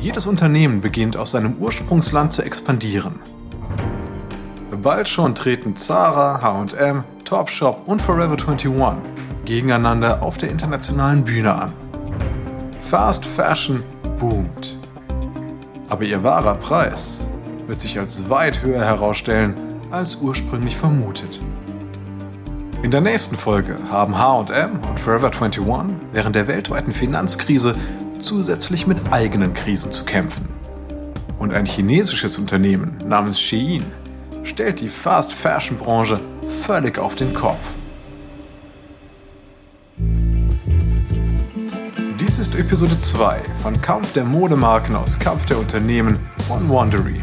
Jedes 0.00 0.26
Unternehmen 0.26 0.80
beginnt 0.80 1.16
aus 1.16 1.32
seinem 1.32 1.54
Ursprungsland 1.58 2.32
zu 2.32 2.42
expandieren. 2.42 3.18
Bald 4.82 5.08
schon 5.08 5.34
treten 5.34 5.74
Zara, 5.74 6.40
HM, 6.40 7.02
Topshop 7.24 7.86
und 7.86 8.00
Forever 8.00 8.36
21 8.36 8.70
gegeneinander 9.44 10.22
auf 10.22 10.38
der 10.38 10.50
internationalen 10.50 11.24
Bühne 11.24 11.54
an. 11.54 11.72
Fast 12.88 13.24
Fashion 13.24 13.82
boomt. 14.18 14.77
Aber 15.88 16.04
ihr 16.04 16.22
wahrer 16.22 16.54
Preis 16.54 17.26
wird 17.66 17.80
sich 17.80 17.98
als 17.98 18.28
weit 18.28 18.62
höher 18.62 18.84
herausstellen 18.84 19.54
als 19.90 20.16
ursprünglich 20.16 20.76
vermutet. 20.76 21.40
In 22.82 22.90
der 22.90 23.00
nächsten 23.00 23.36
Folge 23.36 23.76
haben 23.90 24.18
HM 24.18 24.78
und 24.88 25.00
Forever 25.00 25.30
21 25.32 25.64
während 26.12 26.36
der 26.36 26.46
weltweiten 26.46 26.92
Finanzkrise 26.92 27.74
zusätzlich 28.20 28.86
mit 28.86 28.98
eigenen 29.12 29.54
Krisen 29.54 29.90
zu 29.90 30.04
kämpfen. 30.04 30.48
Und 31.38 31.52
ein 31.52 31.66
chinesisches 31.66 32.38
Unternehmen 32.38 32.96
namens 33.06 33.40
Shein 33.40 33.84
stellt 34.44 34.80
die 34.80 34.88
Fast 34.88 35.32
Fashion 35.32 35.78
Branche 35.78 36.20
völlig 36.62 36.98
auf 36.98 37.14
den 37.14 37.32
Kopf. 37.32 37.77
Dies 42.38 42.46
ist 42.46 42.54
Episode 42.54 42.96
2 42.96 43.40
von 43.64 43.80
Kampf 43.82 44.12
der 44.12 44.22
Modemarken 44.22 44.94
aus 44.94 45.18
Kampf 45.18 45.46
der 45.46 45.58
Unternehmen 45.58 46.20
von 46.46 46.70
Wandery. 46.70 47.20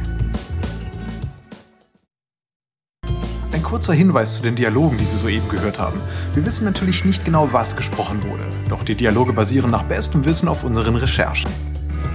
kurzer 3.64 3.94
Hinweis 3.94 4.36
zu 4.36 4.44
den 4.44 4.58
Dialogen, 4.58 4.98
die 4.98 5.06
Sie 5.06 5.16
soeben 5.16 5.48
gehört 5.48 5.80
haben. 5.80 6.02
Wir 6.34 6.46
wissen 6.46 6.66
natürlich 6.66 7.06
nicht 7.06 7.24
genau, 7.24 7.54
was 7.54 7.78
gesprochen 7.78 8.22
wurde, 8.24 8.44
doch 8.68 8.84
die 8.84 8.96
Dialoge 8.96 9.32
basieren 9.32 9.72
nach 9.72 9.84
bestem 9.84 10.26
Wissen 10.26 10.50
auf 10.50 10.66
unseren 10.66 10.98
Recherchen. 10.98 11.50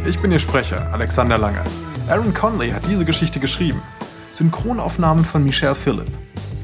Ich 0.06 0.20
bin 0.20 0.30
Ihr 0.30 0.38
Sprecher, 0.38 0.92
Alexander 0.92 1.38
Lange. 1.38 1.62
Aaron 2.06 2.34
Conley 2.34 2.70
hat 2.70 2.86
diese 2.86 3.06
Geschichte 3.06 3.40
geschrieben. 3.40 3.82
Synchronaufnahmen 4.28 5.24
von 5.24 5.42
Michelle 5.42 5.74
Phillip. 5.74 6.10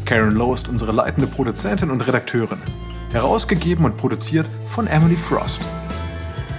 Karen 0.04 0.34
Lowe 0.34 0.52
ist 0.52 0.68
unsere 0.68 0.92
leitende 0.92 1.28
Produzentin 1.28 1.90
und 1.90 2.06
Redakteurin. 2.06 2.58
Herausgegeben 3.10 3.86
und 3.86 3.96
produziert 3.96 4.46
von 4.68 4.86
Emily 4.86 5.16
Frost. 5.16 5.62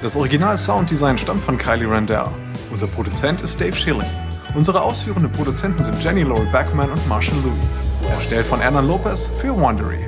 Das 0.08 0.16
Original-Sounddesign 0.16 1.18
stammt 1.18 1.44
von 1.44 1.58
Kylie 1.58 1.92
Randell. 1.92 2.30
Unser 2.72 2.88
Produzent 2.88 3.42
ist 3.42 3.60
Dave 3.60 3.76
Schilling. 3.76 4.08
Unsere 4.56 4.82
ausführenden 4.82 5.30
Produzenten 5.30 5.84
sind 5.84 6.02
Jenny 6.02 6.24
Laurel 6.24 6.46
Backman 6.46 6.90
und 6.90 7.08
Marshall 7.10 7.36
Louis. 7.44 8.10
Erstellt 8.12 8.48
von 8.48 8.62
Ernan 8.62 8.88
Lopez 8.88 9.30
für 9.42 9.54
Wondery. 9.54 10.07